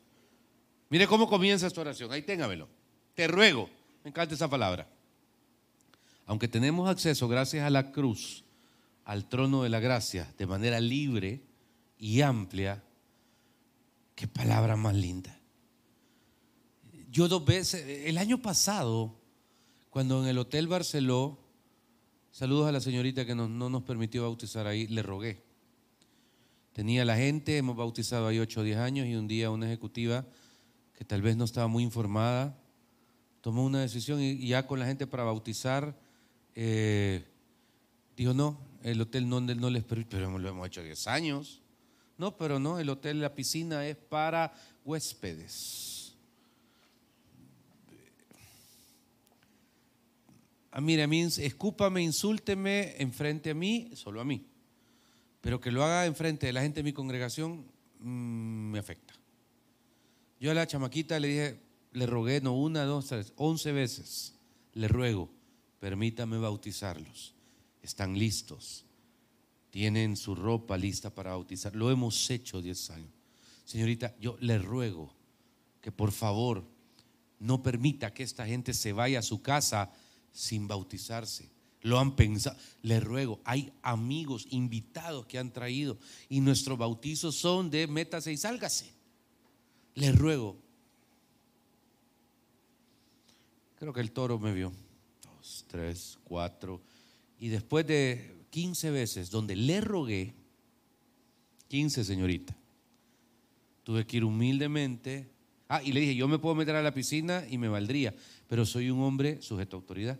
Mire 0.89 1.07
cómo 1.07 1.29
comienza 1.29 1.67
esta 1.67 1.81
oración. 1.81 2.13
Ahí 2.13 2.23
téngamelo. 2.23 2.69
Te 3.15 3.27
ruego. 3.27 3.69
Me 4.05 4.11
encanta 4.11 4.35
esa 4.35 4.49
palabra. 4.49 4.89
Aunque 6.27 6.49
tenemos 6.49 6.89
acceso, 6.89 7.29
gracias 7.29 7.65
a 7.65 7.71
la 7.71 7.93
cruz, 7.93 8.45
al 9.05 9.29
trono 9.29 9.63
de 9.63 9.69
la 9.69 9.81
gracia, 9.81 10.33
de 10.39 10.47
manera 10.47 10.81
libre 10.81 11.43
y 11.99 12.21
amplia, 12.21 12.83
qué 14.15 14.27
palabra 14.27 14.77
más 14.77 14.95
linda. 14.95 15.39
Yo 17.11 17.29
dos 17.29 17.45
veces, 17.45 18.07
el 18.07 18.19
año 18.19 18.43
pasado, 18.43 19.15
cuando 19.91 20.23
en 20.23 20.29
el 20.29 20.39
Hotel 20.39 20.67
Barceló, 20.67 21.39
saludos 22.33 22.69
a 22.69 22.73
la 22.73 22.81
señorita 22.81 23.25
que 23.25 23.35
no, 23.35 23.49
no 23.49 23.71
nos 23.71 23.85
permitió 23.85 24.23
bautizar 24.23 24.67
ahí, 24.67 24.89
le 24.89 25.03
rogué 25.03 25.46
tenía 26.77 27.07
la 27.07 27.17
gente, 27.17 27.57
hemos 27.57 27.75
bautizado 27.75 28.27
ahí 28.27 28.39
8 28.39 28.61
o 28.61 28.63
10 28.63 28.77
años 28.77 29.07
y 29.07 29.15
un 29.15 29.27
día 29.27 29.51
una 29.51 29.65
ejecutiva 29.65 30.27
que 30.93 31.07
tal 31.07 31.23
vez 31.23 31.35
no 31.35 31.45
estaba 31.45 31.69
muy 31.69 31.83
informada, 31.83 32.55
tomó 33.41 33.65
una 33.65 33.81
decisión 33.81 34.21
y, 34.21 34.47
ya 34.47 34.67
con 34.67 34.79
la 34.79 34.85
gente 34.85 35.07
para 35.07 35.25
bautizar, 35.25 35.99
eh, 36.55 37.25
dijo, 38.15 38.35
no, 38.35 38.61
el 38.83 39.01
hotel 39.01 39.27
no, 39.27 39.41
no 39.41 39.71
les 39.71 39.85
permite, 39.85 40.19
pero 40.19 40.39
lo 40.39 40.49
hemos 40.51 40.67
hecho 40.67 40.83
10 40.83 41.07
años. 41.07 41.63
No, 42.19 42.37
pero 42.37 42.59
no, 42.59 42.79
el 42.79 42.91
hotel, 42.91 43.23
la 43.23 43.35
piscina 43.35 43.87
es 43.87 43.97
para 43.97 44.53
huéspedes. 44.85 46.15
Ah, 50.71 50.83
mire, 50.83 51.05
a 51.05 51.07
mí, 51.07 51.23
escúpame, 51.23 52.03
insúlteme 52.03 52.97
enfrente 52.99 53.49
a 53.49 53.55
mí, 53.55 53.93
solo 53.95 54.21
a 54.21 54.27
mí. 54.27 54.47
Pero 55.47 55.61
que 55.61 55.71
lo 55.71 55.85
haga 55.85 56.07
enfrente 56.07 56.47
de 56.47 56.53
la 56.53 56.63
gente 56.63 56.81
de 56.81 56.83
mi 56.83 56.93
congregación 56.93 57.71
mm, 58.01 58.73
me 58.73 58.81
afecta. 58.81 59.15
Yo 60.41 60.51
a 60.51 60.55
la 60.55 60.67
chamaquita 60.67 61.21
le 61.21 61.29
dije, 61.29 61.61
le 61.93 62.05
rogué, 62.05 62.41
no 62.41 62.55
una, 62.55 62.83
dos, 62.83 63.07
tres, 63.07 63.33
once 63.37 63.71
veces, 63.71 64.35
le 64.73 64.89
ruego, 64.89 65.31
permítame 65.79 66.37
bautizarlos. 66.39 67.33
Están 67.81 68.19
listos. 68.19 68.87
Tienen 69.71 70.17
su 70.17 70.35
ropa 70.35 70.77
lista 70.77 71.15
para 71.15 71.31
bautizar. 71.31 71.77
Lo 71.77 71.93
hemos 71.93 72.29
hecho 72.29 72.61
diez 72.61 72.91
años. 72.91 73.13
Señorita, 73.65 74.17
yo 74.19 74.37
le 74.41 74.59
ruego 74.59 75.15
que 75.81 75.93
por 75.93 76.11
favor 76.11 76.65
no 77.39 77.63
permita 77.63 78.13
que 78.13 78.25
esta 78.25 78.49
gente 78.49 78.75
se 78.75 78.93
vaya 78.93 79.21
a 79.21 79.23
su 79.23 79.43
casa 79.43 79.93
sin 80.33 80.67
bautizarse 80.67 81.56
lo 81.87 82.01
han 82.01 82.17
pensado. 82.17 82.57
Le 82.83 82.99
ruego, 82.99 83.41
hay 83.45 83.73
amigos 83.81 84.47
invitados 84.51 85.25
que 85.27 85.39
han 85.39 85.53
traído 85.53 85.97
y 86.29 86.41
nuestros 86.41 86.77
bautizos 86.77 87.37
son 87.37 87.71
de 87.71 87.87
métase 87.87 88.33
y 88.33 88.37
sálgase. 88.37 88.93
Le 89.95 90.11
ruego. 90.11 90.57
Creo 93.77 93.93
que 93.93 94.01
el 94.01 94.11
toro 94.11 94.37
me 94.41 94.53
vio. 94.53 94.73
Dos, 95.23 95.65
tres, 95.69 96.19
cuatro. 96.25 96.83
Y 97.39 97.49
después 97.49 97.87
de 97.87 98.47
15 98.51 98.91
veces 98.91 99.31
donde 99.31 99.55
le 99.55 99.81
rogué, 99.81 100.35
15 101.69 102.03
señorita, 102.03 102.57
tuve 103.85 104.05
que 104.05 104.17
ir 104.17 104.25
humildemente. 104.25 105.31
Ah, 105.69 105.83
y 105.85 105.93
le 105.93 106.01
dije, 106.01 106.17
yo 106.17 106.27
me 106.27 106.41
puedo 106.41 106.57
meter 106.57 106.75
a 106.75 106.83
la 106.83 106.93
piscina 106.93 107.45
y 107.49 107.59
me 107.59 107.69
valdría, 107.69 108.13
pero 108.49 108.67
soy 108.67 108.91
un 108.91 109.03
hombre 109.03 109.41
sujeto 109.41 109.77
a 109.77 109.79
autoridad 109.79 110.19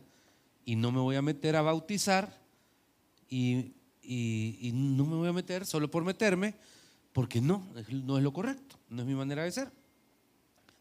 y 0.67 0.75
no 0.75 0.91
me 0.93 1.01
voy 1.01 1.15
a 1.15 1.23
meter 1.23 1.55
a 1.57 1.63
bautizar 1.63 2.29
y, 3.31 3.73
no 4.73 5.07
me 5.07 5.17
voy 5.17 5.29
a 5.29 5.33
meter 5.33 5.65
solo 5.65 5.91
por 5.91 6.05
meterme, 6.05 6.55
porque 7.13 7.41
no, 7.41 7.67
no 7.91 8.19
es 8.19 8.23
lo 8.23 8.33
correcto, 8.33 8.77
no 8.89 9.03
es 9.03 9.09
mi 9.09 9.15
manera 9.15 9.45
de 9.45 9.53
ser. 9.53 9.71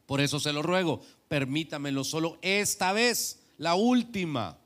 Por 0.05 0.21
eso 0.21 0.39
se 0.39 0.51
lo 0.51 0.61
ruego, 0.61 1.01
permítamelo 1.27 2.03
solo 2.03 2.37
esta 2.41 2.93
vez, 2.93 3.39
la 3.57 3.75
última. 3.75 4.57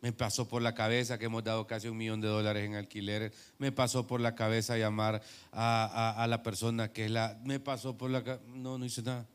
Me 0.00 0.12
pasó 0.12 0.48
por 0.48 0.62
la 0.62 0.74
cabeza 0.74 1.18
que 1.18 1.26
hemos 1.26 1.44
dado 1.44 1.66
casi 1.66 1.88
un 1.88 1.96
millón 1.96 2.20
de 2.20 2.28
dólares 2.28 2.64
en 2.64 2.74
alquileres. 2.74 3.32
Me 3.58 3.70
pasó 3.70 4.06
por 4.06 4.20
la 4.20 4.34
cabeza 4.34 4.78
llamar 4.78 5.22
a, 5.52 6.14
a 6.22 6.26
la 6.26 6.42
persona 6.42 6.90
que 6.90 7.04
es 7.04 7.10
la... 7.10 7.38
Me 7.44 7.60
pasó 7.60 7.98
por 7.98 8.10
la... 8.10 8.40
No, 8.46 8.78
no 8.78 8.84
hice 8.84 9.02
nada 9.02 9.28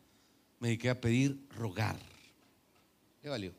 me 0.59 0.69
dediqué 0.69 0.89
a 0.89 0.99
pedir 0.99 1.45
rogar. 1.49 1.97
¿Qué 3.21 3.29
valió? 3.29 3.53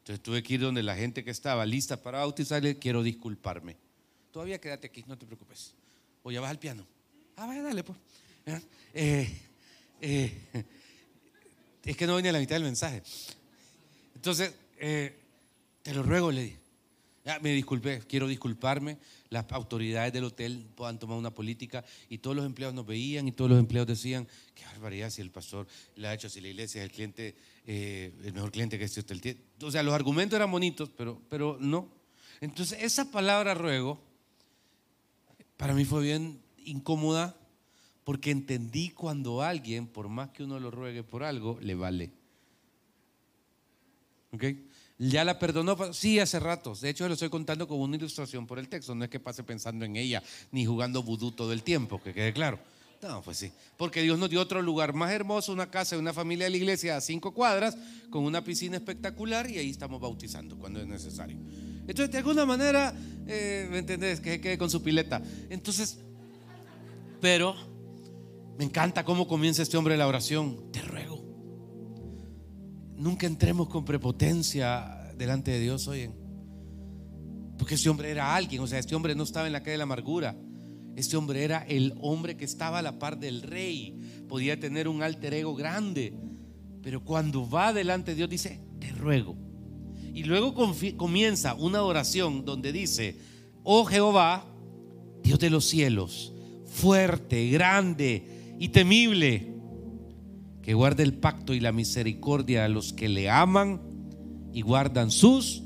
Entonces 0.00 0.22
tuve 0.22 0.42
que 0.42 0.54
ir 0.54 0.60
donde 0.60 0.82
la 0.82 0.96
gente 0.96 1.22
que 1.22 1.30
estaba 1.30 1.64
lista 1.66 2.02
para 2.02 2.18
bautizarle, 2.18 2.78
quiero 2.78 3.02
disculparme. 3.02 3.76
Todavía 4.32 4.60
quédate 4.60 4.86
aquí, 4.86 5.04
no 5.06 5.16
te 5.16 5.26
preocupes. 5.26 5.74
O 6.22 6.30
ya 6.30 6.40
vas 6.40 6.50
al 6.50 6.58
piano. 6.58 6.86
Ah, 7.36 7.46
vaya, 7.46 7.62
dale, 7.62 7.84
pues. 7.84 7.98
Eh, 8.92 9.40
eh, 10.00 10.64
es 11.84 11.96
que 11.96 12.06
no 12.06 12.16
venía 12.16 12.32
la 12.32 12.38
mitad 12.38 12.56
del 12.56 12.64
mensaje. 12.64 13.02
Entonces, 14.14 14.54
eh, 14.78 15.16
te 15.82 15.94
lo 15.94 16.02
ruego, 16.02 16.30
le 16.32 16.42
dije. 16.42 16.58
me 17.40 17.52
disculpé, 17.52 18.00
quiero 18.08 18.26
disculparme 18.26 18.98
las 19.30 19.50
autoridades 19.52 20.12
del 20.12 20.24
hotel 20.24 20.66
puedan 20.74 20.98
tomar 20.98 21.16
una 21.16 21.32
política 21.32 21.84
y 22.08 22.18
todos 22.18 22.36
los 22.36 22.44
empleados 22.44 22.74
nos 22.74 22.84
veían 22.84 23.28
y 23.28 23.32
todos 23.32 23.48
los 23.50 23.60
empleados 23.60 23.86
decían, 23.86 24.26
qué 24.54 24.64
barbaridad 24.64 25.08
si 25.08 25.22
el 25.22 25.30
pastor 25.30 25.68
le 25.94 26.08
ha 26.08 26.14
hecho, 26.14 26.28
si 26.28 26.40
la 26.40 26.48
iglesia 26.48 26.82
es 26.82 26.90
el 26.90 26.92
cliente, 26.92 27.36
eh, 27.64 28.12
el 28.24 28.32
mejor 28.32 28.50
cliente 28.50 28.76
que 28.76 28.84
este 28.84 29.00
hotel 29.00 29.20
tiene. 29.20 29.40
O 29.62 29.70
sea, 29.70 29.84
los 29.84 29.94
argumentos 29.94 30.36
eran 30.36 30.50
bonitos, 30.50 30.90
pero, 30.96 31.22
pero 31.28 31.56
no. 31.60 31.88
Entonces, 32.40 32.82
esa 32.82 33.10
palabra 33.12 33.54
ruego, 33.54 34.00
para 35.56 35.74
mí 35.74 35.84
fue 35.84 36.02
bien 36.02 36.42
incómoda 36.64 37.36
porque 38.02 38.32
entendí 38.32 38.90
cuando 38.90 39.42
alguien, 39.42 39.86
por 39.86 40.08
más 40.08 40.30
que 40.30 40.42
uno 40.42 40.58
lo 40.58 40.72
ruegue 40.72 41.04
por 41.04 41.22
algo, 41.22 41.58
le 41.60 41.76
vale. 41.76 42.10
¿Ok? 44.32 44.44
Ya 45.02 45.24
la 45.24 45.38
perdonó, 45.38 45.94
sí, 45.94 46.18
hace 46.18 46.38
rato. 46.38 46.74
De 46.74 46.90
hecho, 46.90 47.08
lo 47.08 47.14
estoy 47.14 47.30
contando 47.30 47.66
como 47.66 47.84
una 47.84 47.96
ilustración 47.96 48.46
por 48.46 48.58
el 48.58 48.68
texto. 48.68 48.94
No 48.94 49.04
es 49.04 49.10
que 49.10 49.18
pase 49.18 49.42
pensando 49.42 49.86
en 49.86 49.96
ella 49.96 50.22
ni 50.52 50.66
jugando 50.66 51.02
vudú 51.02 51.32
todo 51.32 51.54
el 51.54 51.62
tiempo, 51.62 52.02
que 52.02 52.12
quede 52.12 52.34
claro. 52.34 52.58
No, 53.00 53.22
pues 53.22 53.38
sí. 53.38 53.50
Porque 53.78 54.02
Dios 54.02 54.18
nos 54.18 54.28
dio 54.28 54.42
otro 54.42 54.60
lugar 54.60 54.92
más 54.92 55.10
hermoso, 55.10 55.54
una 55.54 55.70
casa 55.70 55.96
de 55.96 56.02
una 56.02 56.12
familia 56.12 56.44
de 56.44 56.50
la 56.50 56.56
iglesia 56.58 56.98
a 56.98 57.00
cinco 57.00 57.32
cuadras, 57.32 57.78
con 58.10 58.24
una 58.24 58.44
piscina 58.44 58.76
espectacular 58.76 59.48
y 59.48 59.56
ahí 59.56 59.70
estamos 59.70 60.02
bautizando 60.02 60.58
cuando 60.58 60.80
es 60.80 60.86
necesario. 60.86 61.38
Entonces, 61.88 62.10
de 62.12 62.18
alguna 62.18 62.44
manera, 62.44 62.94
eh, 63.26 63.68
¿me 63.70 63.78
entendés? 63.78 64.20
Que 64.20 64.38
quede 64.38 64.58
con 64.58 64.68
su 64.68 64.82
pileta. 64.82 65.22
Entonces, 65.48 65.96
pero 67.22 67.56
me 68.58 68.64
encanta 68.64 69.02
cómo 69.02 69.26
comienza 69.26 69.62
este 69.62 69.78
hombre 69.78 69.96
la 69.96 70.06
oración. 70.06 70.70
Te 70.70 70.82
ruego 70.82 71.19
nunca 73.00 73.26
entremos 73.26 73.68
con 73.68 73.84
prepotencia 73.84 75.12
delante 75.16 75.50
de 75.50 75.60
Dios, 75.60 75.88
oyen. 75.88 76.12
Porque 77.58 77.74
este 77.74 77.88
hombre 77.88 78.10
era 78.10 78.34
alguien, 78.34 78.62
o 78.62 78.66
sea, 78.66 78.78
este 78.78 78.94
hombre 78.94 79.14
no 79.14 79.24
estaba 79.24 79.46
en 79.46 79.52
la 79.52 79.60
calle 79.60 79.72
de 79.72 79.78
la 79.78 79.84
amargura. 79.84 80.36
Este 80.96 81.16
hombre 81.16 81.44
era 81.44 81.64
el 81.68 81.94
hombre 82.00 82.36
que 82.36 82.44
estaba 82.44 82.78
a 82.78 82.82
la 82.82 82.98
par 82.98 83.18
del 83.18 83.42
rey. 83.42 83.98
Podía 84.28 84.58
tener 84.60 84.86
un 84.88 85.02
alter 85.02 85.34
ego 85.34 85.54
grande. 85.54 86.14
Pero 86.82 87.04
cuando 87.04 87.48
va 87.48 87.72
delante 87.72 88.12
de 88.12 88.16
Dios 88.18 88.30
dice, 88.30 88.60
te 88.78 88.90
ruego. 88.92 89.36
Y 90.12 90.24
luego 90.24 90.54
comienza 90.96 91.54
una 91.54 91.82
oración 91.82 92.44
donde 92.44 92.72
dice, 92.72 93.16
oh 93.62 93.84
Jehová, 93.84 94.44
Dios 95.22 95.38
de 95.38 95.50
los 95.50 95.66
cielos, 95.66 96.32
fuerte, 96.66 97.48
grande 97.50 98.56
y 98.58 98.68
temible, 98.70 99.49
que 100.70 100.74
guarde 100.74 101.02
el 101.02 101.14
pacto 101.14 101.52
y 101.52 101.58
la 101.58 101.72
misericordia 101.72 102.64
a 102.64 102.68
los 102.68 102.92
que 102.92 103.08
le 103.08 103.28
aman 103.28 103.80
y 104.52 104.60
guardan 104.60 105.10
sus 105.10 105.64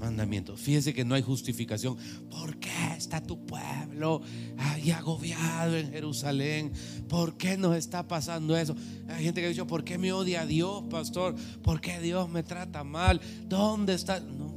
mandamientos. 0.00 0.58
Fíjese 0.58 0.92
que 0.92 1.04
no 1.04 1.14
hay 1.14 1.22
justificación. 1.22 1.96
¿Por 2.28 2.58
qué 2.58 2.96
está 2.96 3.22
tu 3.22 3.46
pueblo 3.46 4.20
ahí 4.58 4.90
agobiado 4.90 5.76
en 5.76 5.92
Jerusalén? 5.92 6.72
¿Por 7.08 7.36
qué 7.36 7.56
nos 7.56 7.76
está 7.76 8.08
pasando 8.08 8.56
eso? 8.56 8.74
Hay 9.10 9.22
gente 9.22 9.40
que 9.40 9.46
ha 9.46 9.50
dicho, 9.50 9.68
¿por 9.68 9.84
qué 9.84 9.96
me 9.96 10.12
odia 10.12 10.40
a 10.40 10.46
Dios, 10.46 10.86
pastor? 10.90 11.36
¿Por 11.62 11.80
qué 11.80 12.00
Dios 12.00 12.28
me 12.28 12.42
trata 12.42 12.82
mal? 12.82 13.20
¿Dónde 13.46 13.94
está? 13.94 14.18
No. 14.18 14.56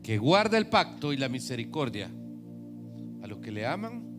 Que 0.00 0.16
guarda 0.16 0.56
el 0.58 0.68
pacto 0.68 1.12
y 1.12 1.16
la 1.16 1.28
misericordia 1.28 2.08
a 3.20 3.26
los 3.26 3.40
que 3.40 3.50
le 3.50 3.66
aman 3.66 4.09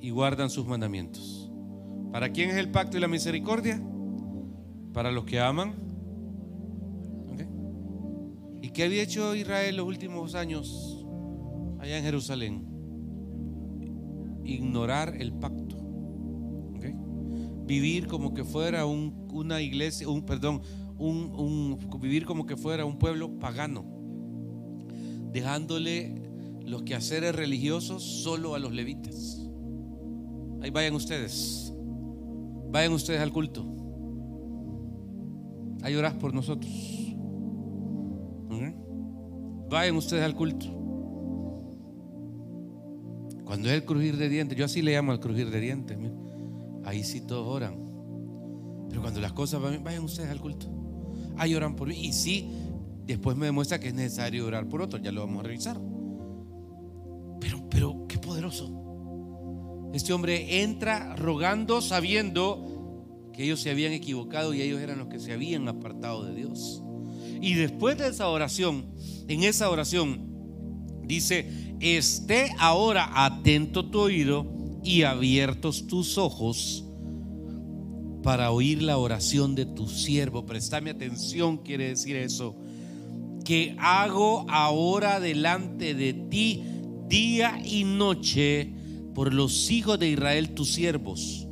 y 0.00 0.10
guardan 0.10 0.50
sus 0.50 0.66
mandamientos. 0.66 1.50
¿Para 2.12 2.30
quién 2.30 2.50
es 2.50 2.56
el 2.56 2.70
pacto 2.70 2.96
y 2.96 3.00
la 3.00 3.08
misericordia? 3.08 3.82
Para 4.92 5.10
los 5.10 5.24
que 5.24 5.40
aman. 5.40 5.74
¿Y 8.62 8.70
qué 8.70 8.84
había 8.84 9.02
hecho 9.02 9.34
Israel 9.34 9.76
los 9.76 9.86
últimos 9.86 10.34
años 10.34 11.06
allá 11.78 11.98
en 11.98 12.04
Jerusalén? 12.04 12.66
Ignorar 14.44 15.14
el 15.18 15.32
pacto. 15.32 15.76
Vivir 17.66 18.06
como 18.06 18.32
que 18.32 18.44
fuera 18.44 18.86
una 18.86 19.60
iglesia, 19.60 20.08
un 20.08 20.24
perdón, 20.24 20.62
un, 20.96 21.78
vivir 22.00 22.24
como 22.24 22.46
que 22.46 22.56
fuera 22.56 22.86
un 22.86 22.98
pueblo 22.98 23.38
pagano, 23.38 23.84
dejándole 25.32 26.22
los 26.64 26.82
quehaceres 26.82 27.34
religiosos 27.34 28.02
solo 28.02 28.54
a 28.54 28.58
los 28.58 28.72
levitas. 28.72 29.47
Ahí 30.60 30.70
vayan 30.70 30.94
ustedes. 30.94 31.72
Vayan 32.70 32.92
ustedes 32.92 33.20
al 33.20 33.32
culto. 33.32 33.64
Ahí 35.82 35.94
orar 35.94 36.18
por 36.18 36.34
nosotros. 36.34 36.72
Vayan 39.68 39.96
ustedes 39.96 40.24
al 40.24 40.34
culto. 40.34 40.66
Cuando 43.44 43.68
es 43.68 43.74
el 43.74 43.84
crujir 43.84 44.16
de 44.16 44.28
dientes, 44.28 44.56
yo 44.56 44.64
así 44.64 44.82
le 44.82 44.92
llamo 44.92 45.12
al 45.12 45.20
crujir 45.20 45.50
de 45.50 45.60
dientes. 45.60 45.98
Ahí 46.84 47.04
sí 47.04 47.20
todos 47.20 47.46
oran. 47.46 47.74
Pero 48.88 49.02
cuando 49.02 49.20
las 49.20 49.32
cosas 49.32 49.60
van, 49.60 49.84
vayan 49.84 50.04
ustedes 50.04 50.30
al 50.30 50.40
culto. 50.40 50.66
Ahí 51.36 51.54
oran 51.54 51.76
por 51.76 51.88
mí. 51.88 51.96
Y 51.98 52.12
sí, 52.12 52.50
después 53.06 53.36
me 53.36 53.46
demuestra 53.46 53.78
que 53.78 53.88
es 53.88 53.94
necesario 53.94 54.46
orar 54.46 54.68
por 54.68 54.80
otros. 54.80 55.02
Ya 55.02 55.12
lo 55.12 55.20
vamos 55.20 55.44
a 55.44 55.48
revisar. 55.48 55.78
Pero, 57.40 57.68
pero, 57.68 58.06
qué 58.08 58.18
poderoso. 58.18 58.87
Este 59.92 60.12
hombre 60.12 60.62
entra 60.62 61.16
rogando, 61.16 61.80
sabiendo 61.80 63.30
que 63.32 63.44
ellos 63.44 63.60
se 63.60 63.70
habían 63.70 63.92
equivocado 63.92 64.52
y 64.52 64.62
ellos 64.62 64.80
eran 64.80 64.98
los 64.98 65.08
que 65.08 65.18
se 65.18 65.32
habían 65.32 65.68
apartado 65.68 66.24
de 66.24 66.34
Dios. 66.34 66.82
Y 67.40 67.54
después 67.54 67.96
de 67.96 68.08
esa 68.08 68.28
oración, 68.28 68.92
en 69.28 69.44
esa 69.44 69.70
oración 69.70 70.28
dice, 71.04 71.48
esté 71.80 72.52
ahora 72.58 73.24
atento 73.24 73.90
tu 73.90 74.00
oído 74.00 74.46
y 74.82 75.02
abiertos 75.02 75.86
tus 75.86 76.18
ojos 76.18 76.84
para 78.22 78.50
oír 78.50 78.82
la 78.82 78.98
oración 78.98 79.54
de 79.54 79.66
tu 79.66 79.88
siervo. 79.88 80.44
Préstame 80.44 80.90
atención, 80.90 81.58
quiere 81.58 81.88
decir 81.88 82.16
eso. 82.16 82.56
Que 83.44 83.74
hago 83.78 84.44
ahora 84.50 85.20
delante 85.20 85.94
de 85.94 86.12
ti 86.12 86.62
día 87.08 87.60
y 87.64 87.84
noche 87.84 88.74
por 89.18 89.34
los 89.34 89.70
hijos 89.72 89.98
de 89.98 90.10
Israel 90.10 90.50
tus 90.50 90.72
siervos 90.72 91.48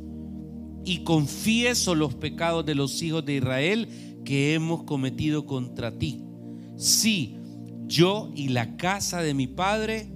y 0.85 1.03
confieso 1.03 1.95
los 1.95 2.15
pecados 2.15 2.65
de 2.65 2.75
los 2.75 3.01
hijos 3.01 3.25
de 3.25 3.35
Israel 3.35 3.89
que 4.23 4.53
hemos 4.53 4.83
cometido 4.83 5.45
contra 5.45 5.99
ti. 5.99 6.23
Sí, 6.77 7.35
yo 7.85 8.31
y 8.33 8.47
la 8.47 8.77
casa 8.77 9.21
de 9.21 9.33
mi 9.33 9.47
padre 9.47 10.09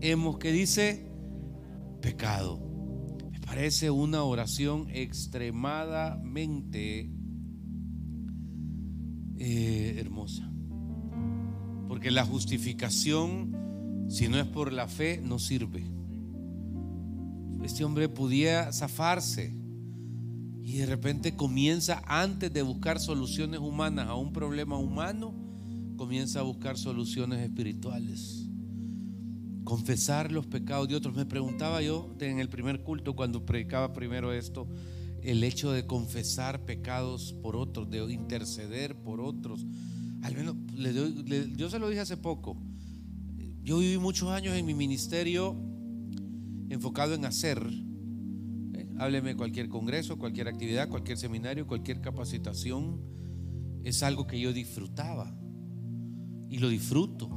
hemos, 0.00 0.38
que 0.38 0.52
dice, 0.52 1.10
pecado. 2.00 2.60
Me 3.32 3.40
parece 3.40 3.90
una 3.90 4.22
oración 4.22 4.86
extremadamente 4.92 7.10
eh, 9.38 9.96
hermosa. 9.98 10.48
Porque 11.88 12.12
la 12.12 12.24
justificación, 12.24 14.06
si 14.08 14.28
no 14.28 14.38
es 14.38 14.46
por 14.46 14.72
la 14.72 14.86
fe, 14.86 15.20
no 15.20 15.40
sirve 15.40 15.91
este 17.62 17.84
hombre 17.84 18.08
pudiera 18.08 18.72
zafarse 18.72 19.54
y 20.62 20.78
de 20.78 20.86
repente 20.86 21.34
comienza, 21.34 22.02
antes 22.06 22.52
de 22.52 22.62
buscar 22.62 23.00
soluciones 23.00 23.60
humanas 23.60 24.08
a 24.08 24.14
un 24.14 24.32
problema 24.32 24.78
humano, 24.78 25.34
comienza 25.96 26.40
a 26.40 26.42
buscar 26.42 26.78
soluciones 26.78 27.40
espirituales. 27.40 28.48
Confesar 29.64 30.32
los 30.32 30.46
pecados 30.46 30.88
de 30.88 30.96
otros. 30.96 31.14
Me 31.14 31.26
preguntaba 31.26 31.82
yo 31.82 32.14
en 32.20 32.38
el 32.38 32.48
primer 32.48 32.82
culto, 32.82 33.14
cuando 33.14 33.44
predicaba 33.44 33.92
primero 33.92 34.32
esto, 34.32 34.68
el 35.22 35.44
hecho 35.44 35.72
de 35.72 35.86
confesar 35.86 36.64
pecados 36.64 37.32
por 37.42 37.54
otros, 37.56 37.90
de 37.90 37.98
interceder 38.12 38.96
por 38.96 39.20
otros. 39.20 39.64
Al 40.22 40.34
menos, 40.34 40.56
yo 41.56 41.70
se 41.70 41.78
lo 41.78 41.88
dije 41.88 42.00
hace 42.00 42.16
poco. 42.16 42.56
Yo 43.62 43.78
viví 43.78 43.98
muchos 43.98 44.30
años 44.30 44.56
en 44.56 44.66
mi 44.66 44.74
ministerio 44.74 45.56
enfocado 46.72 47.14
en 47.14 47.26
hacer. 47.26 47.62
¿eh? 48.74 48.88
Hábleme 48.98 49.36
cualquier 49.36 49.68
congreso, 49.68 50.18
cualquier 50.18 50.48
actividad, 50.48 50.88
cualquier 50.88 51.18
seminario, 51.18 51.66
cualquier 51.66 52.00
capacitación. 52.00 53.00
Es 53.84 54.02
algo 54.02 54.26
que 54.26 54.40
yo 54.40 54.52
disfrutaba 54.52 55.36
y 56.48 56.58
lo 56.58 56.68
disfruto. 56.68 57.28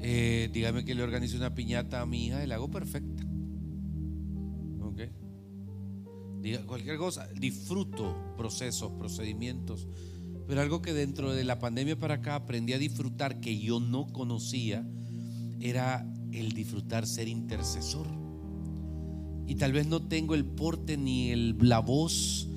Eh, 0.00 0.50
dígame 0.52 0.84
que 0.84 0.94
le 0.94 1.02
organice 1.02 1.36
una 1.36 1.54
piñata 1.54 2.00
a 2.00 2.06
mi 2.06 2.26
hija 2.26 2.42
y 2.42 2.48
la 2.48 2.56
hago 2.56 2.68
perfecta. 2.68 3.22
¿Ok? 4.80 5.00
Diga 6.40 6.66
cualquier 6.66 6.98
cosa, 6.98 7.28
disfruto 7.28 8.34
procesos, 8.36 8.92
procedimientos. 8.92 9.86
Pero 10.48 10.62
algo 10.62 10.82
que 10.82 10.94
dentro 10.94 11.32
de 11.32 11.44
la 11.44 11.60
pandemia 11.60 11.96
para 11.96 12.14
acá 12.14 12.34
aprendí 12.34 12.72
a 12.72 12.78
disfrutar 12.78 13.38
que 13.38 13.58
yo 13.58 13.78
no 13.78 14.06
conocía 14.06 14.84
era 15.60 16.06
el 16.32 16.52
disfrutar 16.52 17.06
ser 17.06 17.28
intercesor. 17.28 18.06
Y 19.46 19.54
tal 19.54 19.72
vez 19.72 19.86
no 19.86 20.02
tengo 20.02 20.34
el 20.34 20.44
porte 20.44 20.96
ni 20.96 21.30
el, 21.30 21.56
la 21.60 21.78
voz 21.78 22.48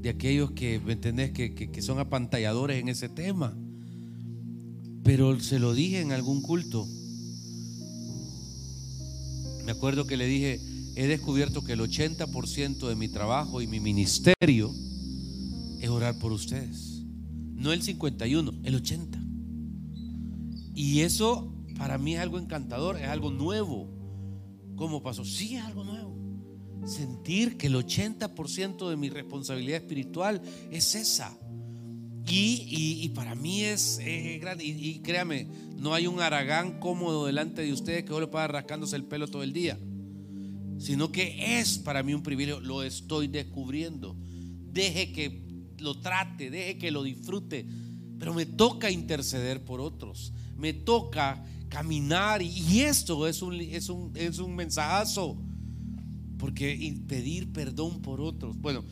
de 0.00 0.08
aquellos 0.08 0.50
que, 0.52 0.80
¿me 0.80 0.94
entendés? 0.94 1.30
Que, 1.32 1.54
que 1.54 1.82
son 1.82 1.98
apantalladores 1.98 2.80
en 2.80 2.88
ese 2.88 3.08
tema. 3.08 3.56
Pero 5.04 5.38
se 5.40 5.58
lo 5.58 5.74
dije 5.74 6.00
en 6.00 6.12
algún 6.12 6.42
culto. 6.42 6.86
Me 9.64 9.72
acuerdo 9.72 10.06
que 10.06 10.16
le 10.16 10.26
dije, 10.26 10.60
he 10.96 11.06
descubierto 11.06 11.62
que 11.62 11.74
el 11.74 11.80
80% 11.80 12.88
de 12.88 12.96
mi 12.96 13.08
trabajo 13.08 13.62
y 13.62 13.66
mi 13.66 13.80
ministerio 13.80 14.74
es 15.80 15.88
orar 15.88 16.18
por 16.18 16.32
ustedes. 16.32 17.02
No 17.54 17.72
el 17.72 17.82
51, 17.82 18.52
el 18.64 18.74
80. 18.74 19.22
Y 20.74 21.00
eso 21.00 21.52
para 21.80 21.96
mí 21.96 22.14
es 22.14 22.20
algo 22.20 22.38
encantador, 22.38 22.98
es 22.98 23.08
algo 23.08 23.30
nuevo. 23.30 23.88
¿Cómo 24.76 25.02
pasó? 25.02 25.24
Sí, 25.24 25.56
es 25.56 25.64
algo 25.64 25.82
nuevo. 25.82 26.14
Sentir 26.84 27.56
que 27.56 27.68
el 27.68 27.74
80% 27.74 28.90
de 28.90 28.96
mi 28.98 29.08
responsabilidad 29.08 29.78
espiritual 29.78 30.42
es 30.70 30.94
esa. 30.94 31.34
Y, 32.28 33.08
para 33.14 33.34
mí 33.34 33.62
es, 33.62 33.98
grande. 34.42 34.62
Y, 34.62 34.98
créame, 34.98 35.46
no 35.78 35.94
hay 35.94 36.06
un 36.06 36.20
aragán 36.20 36.80
cómodo 36.80 37.24
delante 37.24 37.62
de 37.62 37.72
ustedes 37.72 38.02
que 38.04 38.10
solo 38.10 38.30
para 38.30 38.46
rascándose 38.48 38.96
el 38.96 39.04
pelo 39.04 39.26
todo 39.26 39.42
el 39.42 39.54
día. 39.54 39.78
Sino 40.78 41.10
que 41.10 41.60
es 41.60 41.78
para 41.78 42.02
mí 42.02 42.12
un 42.12 42.22
privilegio. 42.22 42.60
Lo 42.60 42.82
estoy 42.82 43.26
descubriendo. 43.26 44.18
Deje 44.70 45.12
que 45.12 45.42
lo 45.78 45.98
trate, 45.98 46.50
deje 46.50 46.76
que 46.76 46.90
lo 46.90 47.04
disfrute. 47.04 47.66
Pero 48.18 48.34
me 48.34 48.44
toca 48.44 48.90
interceder 48.90 49.64
por 49.64 49.80
otros. 49.80 50.34
Me 50.58 50.74
toca 50.74 51.42
caminar. 51.70 52.42
Y 52.42 52.80
esto 52.80 53.26
es 53.26 53.40
un, 53.40 53.54
es 53.54 53.88
un, 53.88 54.12
es 54.14 54.38
un 54.38 54.54
mensajazo. 54.54 55.38
Porque 56.38 56.94
pedir 57.06 57.52
perdón 57.52 58.02
por 58.02 58.20
otros. 58.20 58.58
Bueno, 58.58 58.84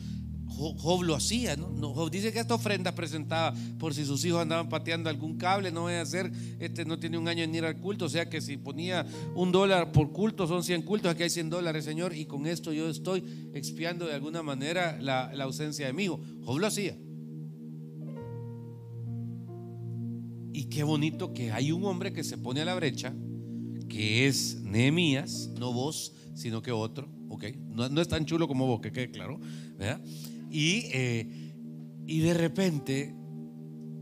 Job 0.59 1.03
lo 1.03 1.15
hacía, 1.15 1.55
¿no? 1.55 1.93
Job 1.93 2.11
dice 2.11 2.33
que 2.33 2.39
esta 2.39 2.55
ofrenda 2.55 2.93
presentaba 2.93 3.55
por 3.77 3.93
si 3.93 4.03
sus 4.03 4.25
hijos 4.25 4.41
andaban 4.41 4.67
pateando 4.67 5.09
algún 5.09 5.37
cable, 5.37 5.71
no 5.71 5.81
voy 5.81 5.93
a 5.93 6.01
hacer, 6.01 6.31
este 6.59 6.83
no 6.85 6.99
tiene 6.99 7.17
un 7.17 7.27
año 7.27 7.43
en 7.43 7.55
ir 7.55 7.63
al 7.63 7.77
culto, 7.77 8.05
o 8.05 8.09
sea 8.09 8.29
que 8.29 8.41
si 8.41 8.57
ponía 8.57 9.05
un 9.35 9.51
dólar 9.51 9.91
por 9.91 10.11
culto 10.11 10.47
son 10.47 10.63
100 10.63 10.81
cultos, 10.81 11.11
aquí 11.11 11.23
hay 11.23 11.29
100 11.29 11.49
dólares, 11.49 11.85
Señor, 11.85 12.13
y 12.13 12.25
con 12.25 12.45
esto 12.45 12.73
yo 12.73 12.89
estoy 12.89 13.23
expiando 13.53 14.05
de 14.05 14.15
alguna 14.15 14.43
manera 14.43 14.97
la, 14.99 15.31
la 15.33 15.45
ausencia 15.45 15.87
de 15.87 15.93
mi 15.93 16.03
hijo. 16.05 16.19
Job 16.43 16.59
lo 16.59 16.67
hacía. 16.67 16.97
Y 20.59 20.65
qué 20.65 20.83
bonito 20.83 21.33
que 21.33 21.53
hay 21.53 21.71
un 21.71 21.85
hombre 21.85 22.11
que 22.11 22.21
se 22.21 22.37
pone 22.37 22.59
a 22.59 22.65
la 22.65 22.75
brecha, 22.75 23.15
que 23.87 24.27
es 24.27 24.59
Nehemías, 24.61 25.49
no 25.57 25.71
vos, 25.71 26.13
sino 26.33 26.61
que 26.61 26.73
otro, 26.73 27.07
¿ok? 27.29 27.45
No, 27.69 27.87
no 27.87 28.01
es 28.01 28.09
tan 28.09 28.25
chulo 28.25 28.45
como 28.45 28.67
vos, 28.67 28.81
que 28.81 28.91
quede 28.91 29.09
claro, 29.09 29.39
¿verdad? 29.77 30.03
Y, 30.51 30.81
eh, 30.91 31.53
y 32.05 32.19
de 32.19 32.33
repente 32.33 33.15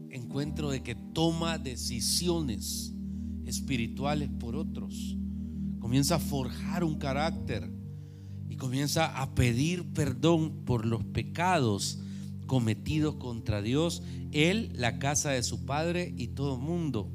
encuentro 0.10 0.72
de 0.72 0.82
que 0.82 0.96
toma 0.96 1.60
decisiones 1.60 2.92
espirituales 3.46 4.32
por 4.40 4.56
otros. 4.56 5.16
Comienza 5.80 6.16
a 6.16 6.20
forjar 6.20 6.84
un 6.84 6.98
carácter 6.98 7.72
y 8.50 8.56
comienza 8.56 9.22
a 9.22 9.36
pedir 9.36 9.94
perdón 9.94 10.66
por 10.66 10.88
los 10.88 11.04
pecados 11.04 12.00
cometidos 12.48 13.16
contra 13.16 13.62
Dios, 13.62 14.02
él, 14.32 14.72
la 14.74 14.98
casa 14.98 15.30
de 15.30 15.44
su 15.44 15.66
padre 15.66 16.14
y 16.18 16.30
todo 16.30 16.58
mundo. 16.58 17.12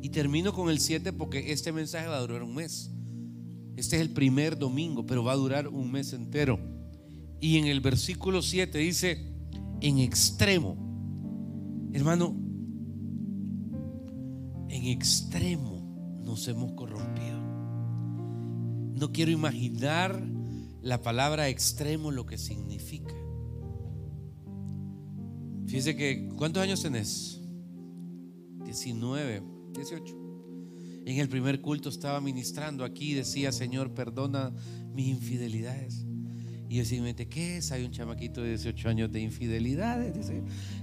Y 0.00 0.10
termino 0.10 0.52
con 0.52 0.70
el 0.70 0.78
7 0.78 1.12
porque 1.12 1.52
este 1.52 1.72
mensaje 1.72 2.06
va 2.06 2.18
a 2.18 2.20
durar 2.20 2.42
un 2.44 2.54
mes. 2.54 2.92
Este 3.76 3.96
es 3.96 4.02
el 4.02 4.10
primer 4.10 4.56
domingo, 4.58 5.04
pero 5.04 5.24
va 5.24 5.32
a 5.32 5.36
durar 5.36 5.66
un 5.68 5.90
mes 5.90 6.12
entero. 6.12 6.60
Y 7.40 7.58
en 7.58 7.66
el 7.66 7.80
versículo 7.80 8.40
7 8.40 8.78
dice, 8.78 9.34
en 9.80 9.98
extremo, 9.98 10.76
hermano, 11.92 12.34
en 14.68 14.84
extremo 14.86 16.20
nos 16.24 16.46
hemos 16.48 16.72
corrompido. 16.72 17.40
No 18.94 19.12
quiero 19.12 19.30
imaginar 19.30 20.22
la 20.82 21.02
palabra 21.02 21.48
extremo 21.48 22.10
lo 22.10 22.26
que 22.26 22.38
significa. 22.38 23.14
Fíjese 25.76 25.94
que, 25.94 26.30
¿cuántos 26.38 26.62
años 26.62 26.80
tenés? 26.80 27.38
19, 28.64 29.42
18. 29.74 31.04
En 31.04 31.18
el 31.18 31.28
primer 31.28 31.60
culto 31.60 31.90
estaba 31.90 32.18
ministrando 32.18 32.82
aquí, 32.82 33.12
decía, 33.12 33.52
Señor, 33.52 33.92
perdona 33.92 34.54
mis 34.94 35.08
infidelidades. 35.08 36.06
Y 36.70 36.76
yo 36.76 36.84
simplemente, 36.86 37.28
¿qué 37.28 37.58
es? 37.58 37.72
Hay 37.72 37.84
un 37.84 37.90
chamaquito 37.90 38.40
de 38.40 38.48
18 38.48 38.88
años 38.88 39.12
de 39.12 39.20
infidelidades. 39.20 40.32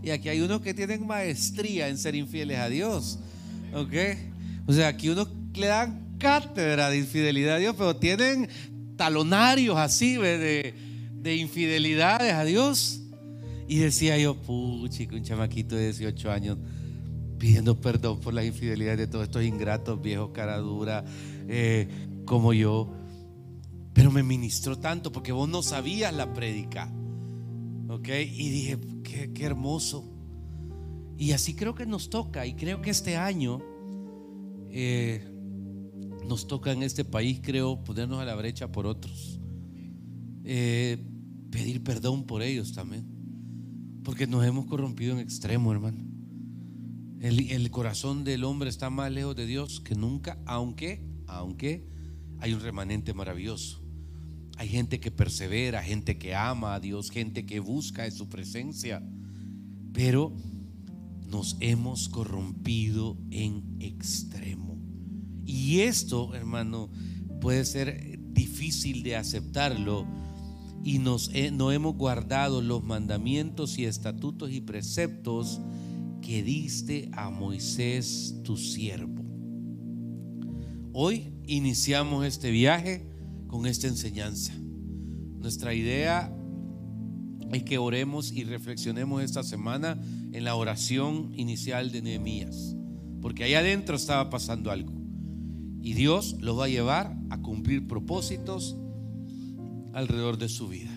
Y 0.03 0.11
aquí 0.11 0.29
hay 0.29 0.41
unos 0.41 0.61
que 0.61 0.75
tienen 0.75 1.07
maestría 1.07 1.87
en 1.87 1.97
ser 1.97 2.13
infieles 2.13 2.59
a 2.59 2.69
Dios. 2.69 3.17
¿Ok? 3.73 3.93
O 4.67 4.73
sea, 4.73 4.89
aquí 4.89 5.09
unos 5.09 5.27
le 5.55 5.65
dan 5.65 6.17
cátedra 6.19 6.91
de 6.91 6.99
infidelidad 6.99 7.55
a 7.55 7.57
Dios, 7.57 7.75
pero 7.75 7.95
tienen 7.95 8.47
talonarios 8.95 9.75
así 9.75 10.17
de, 10.17 10.75
de 11.15 11.35
infidelidades 11.35 12.31
a 12.31 12.45
Dios. 12.45 13.02
Y 13.73 13.77
decía 13.77 14.19
yo, 14.19 14.35
puchico, 14.35 15.15
un 15.15 15.23
chamaquito 15.23 15.75
de 15.75 15.85
18 15.85 16.29
años 16.29 16.59
pidiendo 17.39 17.81
perdón 17.81 18.19
por 18.19 18.31
las 18.31 18.45
infidelidades 18.45 18.99
de 18.99 19.07
todos 19.07 19.23
estos 19.23 19.43
ingratos, 19.43 19.99
viejos, 19.99 20.29
cara 20.31 20.59
dura, 20.59 21.03
eh, 21.47 21.87
como 22.23 22.53
yo. 22.53 22.93
Pero 23.93 24.11
me 24.11 24.21
ministró 24.21 24.77
tanto 24.77 25.11
porque 25.11 25.31
vos 25.31 25.49
no 25.49 25.63
sabías 25.63 26.13
la 26.13 26.35
prédica. 26.35 26.93
¿Ok? 27.89 28.09
Y 28.09 28.49
dije, 28.51 28.77
qué, 29.33 29.43
hermoso. 29.43 30.07
Y 31.17 31.31
así 31.31 31.55
creo 31.55 31.73
que 31.73 31.87
nos 31.87 32.11
toca. 32.11 32.45
Y 32.45 32.53
creo 32.53 32.79
que 32.79 32.91
este 32.91 33.17
año 33.17 33.59
eh, 34.69 35.27
nos 36.27 36.45
toca 36.45 36.71
en 36.73 36.83
este 36.83 37.05
país, 37.05 37.39
creo, 37.41 37.83
ponernos 37.83 38.19
a 38.19 38.25
la 38.25 38.35
brecha 38.35 38.71
por 38.71 38.85
otros. 38.85 39.39
Eh, 40.43 41.03
pedir 41.49 41.83
perdón 41.83 42.27
por 42.27 42.43
ellos 42.43 42.71
también. 42.71 43.22
Porque 44.03 44.27
nos 44.27 44.45
hemos 44.45 44.65
corrompido 44.65 45.13
en 45.13 45.19
extremo, 45.19 45.71
hermano. 45.71 46.03
El, 47.21 47.71
corazón 47.71 48.25
del 48.25 48.43
hombre 48.43 48.69
está 48.69 48.89
más 48.89 49.09
lejos 49.09 49.33
de 49.35 49.45
Dios 49.45 49.79
que 49.79 49.95
nunca, 49.95 50.37
aunque, 50.45 51.01
aunque 51.25 51.87
hay 52.39 52.53
un 52.53 52.59
remanente 52.59 53.13
maravilloso. 53.13 53.81
Hay 54.57 54.67
gente 54.67 54.99
que 54.99 55.09
persevera, 55.09 55.81
gente 55.81 56.17
que 56.17 56.35
ama 56.35 56.75
a 56.75 56.79
Dios, 56.81 57.09
gente 57.09 57.45
que 57.45 57.61
busca 57.61 58.09
su 58.11 58.27
presencia. 58.27 59.01
Pero 59.93 60.35
nos 61.29 61.55
hemos 61.61 62.09
corrompido 62.09 63.17
en 63.31 63.77
extremo. 63.79 64.77
Y 65.45 65.79
esto, 65.79 66.35
hermano, 66.35 66.91
puede 67.39 67.63
ser 67.63 68.19
difícil 68.33 69.01
de 69.01 69.15
aceptarlo. 69.15 70.05
Y 70.83 70.99
nos, 70.99 71.31
no 71.53 71.71
hemos 71.71 71.95
guardado 71.95 72.61
los 72.61 72.83
mandamientos 72.83 73.77
y 73.79 73.85
estatutos 73.85 74.51
y 74.51 74.61
preceptos 74.61 75.61
que 76.21 76.43
diste 76.43 77.09
a 77.13 77.29
Moisés 77.29 78.35
tu 78.43 78.57
siervo. 78.57 79.23
Hoy 80.93 81.33
iniciamos 81.47 82.25
este 82.25 82.51
viaje 82.51 83.07
con 83.47 83.65
esta 83.65 83.87
enseñanza. 83.87 84.53
Nuestra 85.39 85.73
idea 85.73 86.35
es 87.51 87.63
que 87.63 87.77
oremos 87.77 88.31
y 88.31 88.43
reflexionemos 88.43 89.23
esta 89.23 89.43
semana 89.43 90.01
en 90.31 90.43
la 90.43 90.55
oración 90.55 91.31
inicial 91.35 91.91
de 91.91 92.01
Nehemías, 92.01 92.75
porque 93.21 93.43
ahí 93.43 93.53
adentro 93.53 93.95
estaba 93.95 94.29
pasando 94.29 94.71
algo. 94.71 94.93
Y 95.81 95.93
Dios 95.93 96.37
lo 96.39 96.55
va 96.55 96.65
a 96.65 96.69
llevar 96.69 97.17
a 97.29 97.41
cumplir 97.41 97.87
propósitos 97.87 98.77
alrededor 99.93 100.37
de 100.37 100.49
su 100.49 100.67
vida. 100.67 100.91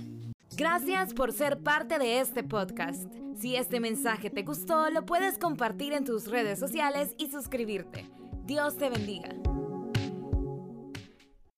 Gracias 0.57 1.13
por 1.13 1.33
ser 1.33 1.59
parte 1.59 1.99
de 1.99 2.21
este 2.21 2.43
podcast. 2.43 3.13
Si 3.39 3.57
este 3.57 3.81
mensaje 3.81 4.31
te 4.31 4.43
gustó, 4.43 4.89
lo 4.91 5.05
puedes 5.05 5.39
compartir 5.39 5.93
en 5.93 6.05
tus 6.05 6.29
redes 6.29 6.59
sociales 6.59 7.15
y 7.19 7.27
suscribirte. 7.29 8.09
Dios 8.47 8.79
te 8.79 8.89
bendiga. 8.89 9.29